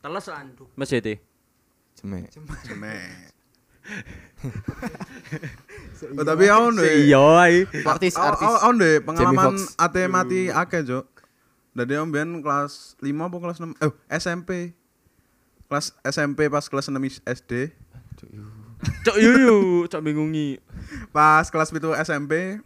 [0.00, 0.46] Teles lan.
[0.74, 1.14] Masjid e.
[1.94, 2.30] Jamek.
[2.64, 3.30] Cemek.
[6.14, 7.56] Oh, tapi aku ndek Iya ae.
[7.82, 8.44] Artis Aku- artis.
[8.44, 9.74] aku aku ndek pengalaman Fox.
[9.76, 11.04] AT mati akeh, Cuk.
[11.78, 13.78] Dadi aku mbiyen kelas 5 apa kelas 6?
[13.78, 14.74] Eh, SMP.
[15.70, 17.70] Kelas SMP pas kelas 6 is- SD.
[18.18, 18.42] Cuk, yu.
[19.06, 20.58] Cok yuyu, cok bingungi.
[21.14, 22.58] Pas kelas 7 SMP.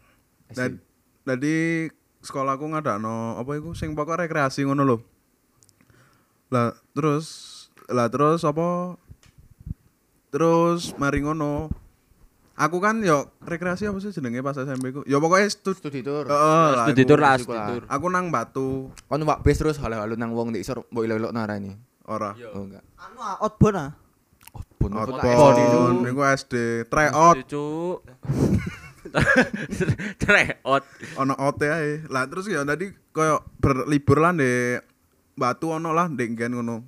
[0.48, 0.80] Dan
[1.28, 1.88] dadi
[2.24, 4.98] sekolahku ngadakno apa iku sing pokok rekreasi ngono lho.
[6.48, 7.26] Lah terus
[7.92, 8.96] lah terus apa
[10.32, 11.68] terus mari ngono.
[12.62, 15.02] Aku kan yo rekreasi apa sih jenenge pas SMP ku?
[15.02, 16.30] Ya pokoknya studi Studi tour.
[16.30, 16.86] Heeh lah.
[16.86, 17.82] Studi tour lah, Studi tour.
[17.90, 21.74] Aku nang Batu Kon wak base terus halo-halo nang wong di isor mbok ilok-ilok narani.
[22.06, 22.38] ora.
[22.54, 22.86] Oh enggak.
[23.02, 23.90] Anu ah, outbound ah.
[24.54, 26.54] Outbound Outbound, niku SD,
[26.86, 27.98] tryout, Cuk.
[30.22, 30.82] Tryout.
[31.18, 32.06] ono OT ae.
[32.06, 34.78] Lah terus ya tadi koyo berlibur lah di
[35.34, 36.84] Batu ono lah ndek nggen ngono.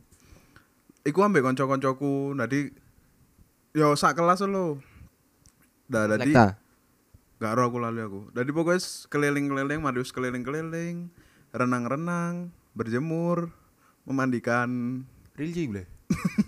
[1.03, 2.71] Iku ambek kanca-kancaku, dadi
[3.75, 4.79] yo sak kelas lho.
[5.85, 6.57] Nah, dadi Lekta.
[7.37, 8.21] gak ero aku lali aku.
[8.31, 11.13] Dadi pokoknya keliling-keliling, Marius keliling-keliling,
[11.51, 13.53] renang-renang, berjemur,
[14.03, 15.03] memandikan.
[15.35, 15.87] Rilji boleh.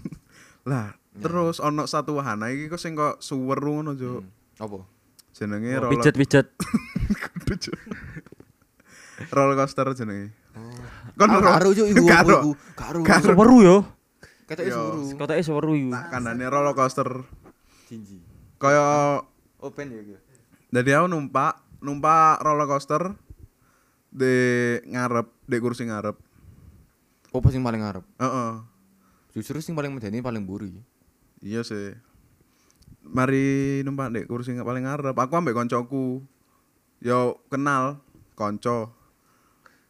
[0.70, 4.22] Lah, terus ono satu wahana iki kok sing kok suweru ngono, Juk.
[4.56, 4.82] Apa?
[5.30, 6.46] Jenenge Oh, roller Pijet-pijet.
[9.36, 10.32] roller coaster jenenge.
[11.16, 11.44] Kon ero?
[11.44, 12.36] karo juk iku Gak ero?
[12.40, 12.50] iku.
[12.72, 12.98] Karo.
[13.20, 13.76] Seweru yo.
[14.46, 14.76] Ketoke Yo.
[14.76, 15.06] suruh.
[15.16, 15.90] Kotake seweru iku.
[15.92, 17.08] Tak kandane roller coaster.
[17.86, 18.18] Jinji.
[18.56, 19.20] Kaya
[19.58, 20.20] Open ya gitu.
[20.68, 23.16] Jadi aku numpak, numpak roller coaster
[24.08, 24.36] di
[24.84, 26.16] ngarep, di kursi ngarep.
[27.32, 28.04] Apa sing paling ngarep?
[28.16, 28.52] Heeh.
[29.32, 30.72] Justru sing paling medeni paling buri.
[31.40, 31.92] Iya sih.
[33.06, 35.12] Mari numpak di kursi nga- paling ngarep.
[35.12, 36.24] Aku ambek koncoku.
[37.00, 38.00] Yo kenal
[38.32, 38.92] konco.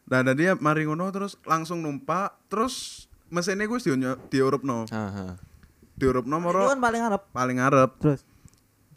[0.06, 3.90] Nah, dia mari ngono terus langsung numpak, terus mesinnya gue di
[4.30, 4.86] diurupno.
[4.86, 5.30] Heeh.
[5.96, 7.22] diurupno Itu moro kan paling ngarep.
[7.32, 7.90] paling ngarep.
[7.98, 8.20] Terus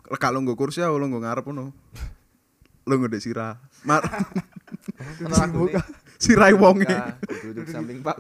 [0.10, 1.70] Lek lu nggo kursi aku lu nggo ngarep ngono.
[2.90, 3.62] Lu nggo ndek sirah.
[3.86, 5.78] Mar nih.
[6.20, 6.90] sirai wonge.
[6.90, 8.18] Nah, Duduk samping Pak.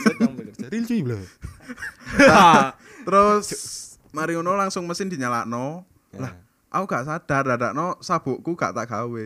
[0.00, 0.66] Sedang bekerja.
[0.72, 1.18] Real cuy bro.
[3.04, 3.46] Terus
[4.16, 5.84] mari ngono langsung mesin dinyalakno.
[6.16, 6.32] Lah,
[6.72, 9.24] aku gak sadar dadakno sabukku gak tak gawe.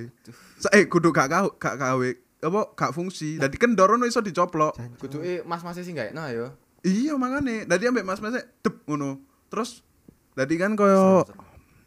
[0.75, 2.09] Eh kudu gak gawe, gak gawe.
[2.43, 3.39] Apa gak fungsi.
[3.39, 4.75] Dadi kendor ngono iso dicoplok.
[4.99, 6.51] Kuduke mas-mas sing gawe nah yo.
[6.83, 7.69] Iya makane.
[7.69, 9.23] Dadi ambek mas-mas dep ngono.
[9.47, 9.87] Terus
[10.35, 11.23] dadi kan koyo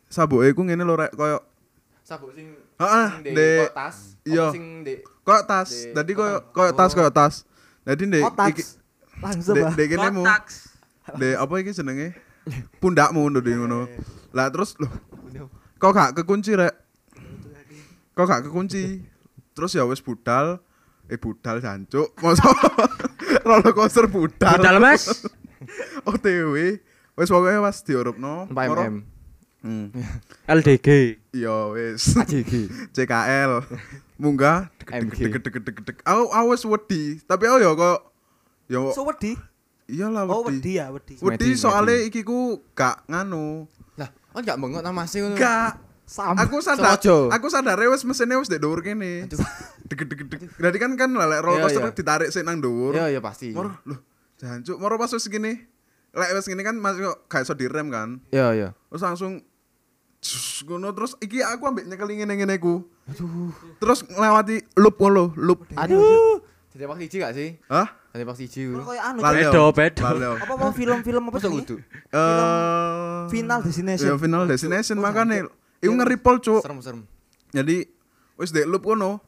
[0.09, 1.39] sabuke ku ngene lho rek koyo
[2.03, 2.49] Sabuk sing
[2.79, 3.09] Heeh,
[3.69, 3.97] kok tas.
[4.25, 4.49] Iya.
[4.49, 5.69] Sing di koyo tas.
[5.69, 6.95] Di Dadi koyo koyo tas Oh.
[6.97, 7.45] koyo tas.
[7.85, 8.47] Dadi ndek otak.
[8.55, 8.63] iki
[9.21, 9.69] Langsung ah.
[9.69, 10.23] ndek kene mu.
[11.13, 12.17] Ndek apa iki jenenge?
[12.81, 13.85] Pundakmu deh ngono.
[14.33, 14.89] Lah terus loh
[15.79, 16.75] kok gak kekunci rek
[18.11, 18.99] kok gak kekunci
[19.55, 20.59] terus ya wis budal
[21.07, 22.51] eh budal jancuk masa
[23.47, 25.07] roller coaster budal Budal, Mas.
[26.09, 26.83] OTW
[27.15, 29.01] wis pokoknya pas diurupno 4 moro- mm.
[29.61, 29.87] Hmm.
[30.45, 30.87] LDG.
[31.31, 32.51] iya wis AJG.
[32.95, 33.63] CKL
[34.15, 35.17] munggah MG.
[35.25, 37.99] deg deg deg deg deg aku wis wedi tapi aku ya kok
[38.67, 39.33] ya So wedi.
[39.85, 41.13] iyalah Oh wedi wedi ya, wedi.
[41.17, 42.07] wedi Wedi, soalnya wedi.
[42.07, 45.33] iki ku gak nganu Lah, kan gak bengok Mas ngono.
[45.33, 46.41] gak Sama.
[46.41, 46.97] aku sadar
[47.29, 49.29] aku sadar wis mesinnya wis dek dhuwur kene
[49.85, 53.21] deg deg deg jadi kan kan lek roller coaster ditarik sik nang dhuwur Iya, iya
[53.21, 53.53] pasti.
[53.53, 53.93] moro lho
[54.35, 55.53] jancuk moro pas wis gini
[56.09, 58.69] lek wis gini kan masih kok gak iso direm kan Iya, iya.
[58.89, 59.45] terus langsung
[60.61, 62.83] ngono terus iki aku ambek nyekeli ngene ngene ku
[63.77, 66.43] terus ngelewati loop ngono loop Aduh.
[66.69, 67.49] Jadi pak siji gak sih?
[67.65, 68.61] hah Jadi pak siji.
[68.69, 69.19] Kayak anu.
[69.19, 70.29] Bedo, bedo.
[70.37, 71.49] Apa mau film-film apa sih?
[71.49, 71.75] kudu?
[72.09, 74.07] eh Final Destination.
[74.07, 75.49] ya final destination makane
[75.79, 77.03] iku ngeripol cuk Serem-serem.
[77.49, 77.87] jadi
[78.35, 79.23] wis dek loop ngono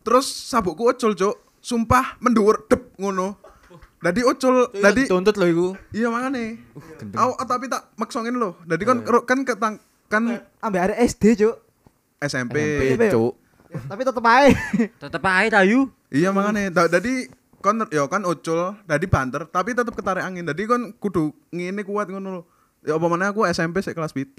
[0.00, 3.36] terus sabukku ucul cuk sumpah mendhuwur dep ngono
[3.98, 5.68] dadi ucul dadi tuntut lho iku.
[5.90, 6.56] iya makane
[6.96, 7.18] gendeng.
[7.18, 9.76] aku tapi tak maksongin loh dadi kan ro- kan ketang
[10.10, 11.56] kan Ambek ada SD, Cuk.
[12.18, 12.56] SMP
[12.90, 13.32] SMP, Cuk.
[13.70, 14.50] Tapi tetep ae.
[15.02, 15.86] Tetep ae tayu.
[16.10, 20.64] iya makane Da- dadi kon ya kan ucul dadi banter tapi tetep ketarik angin dadi
[20.64, 22.42] kon kudu ngene kuat ngono lho
[22.82, 24.34] ya apa mana aku SMP sik kelas 7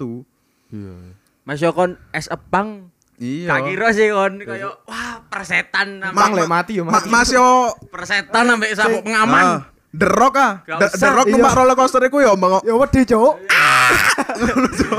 [0.68, 0.94] Iya.
[1.42, 2.92] Mas yo kon es epang.
[3.14, 7.08] iya Gak kira sih kon kayak wah persetan Mang lek mati yo Ma- mati.
[7.08, 9.44] Mas yo persetan sampe sabuk pengaman.
[9.46, 9.60] Ah,
[9.90, 10.52] The Rock ah.
[10.66, 11.32] Usah, The Rock iya.
[11.32, 13.32] numpak roller coaster iku ya mbak Ya wedi, Cuk.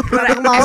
[0.09, 0.63] Karek mau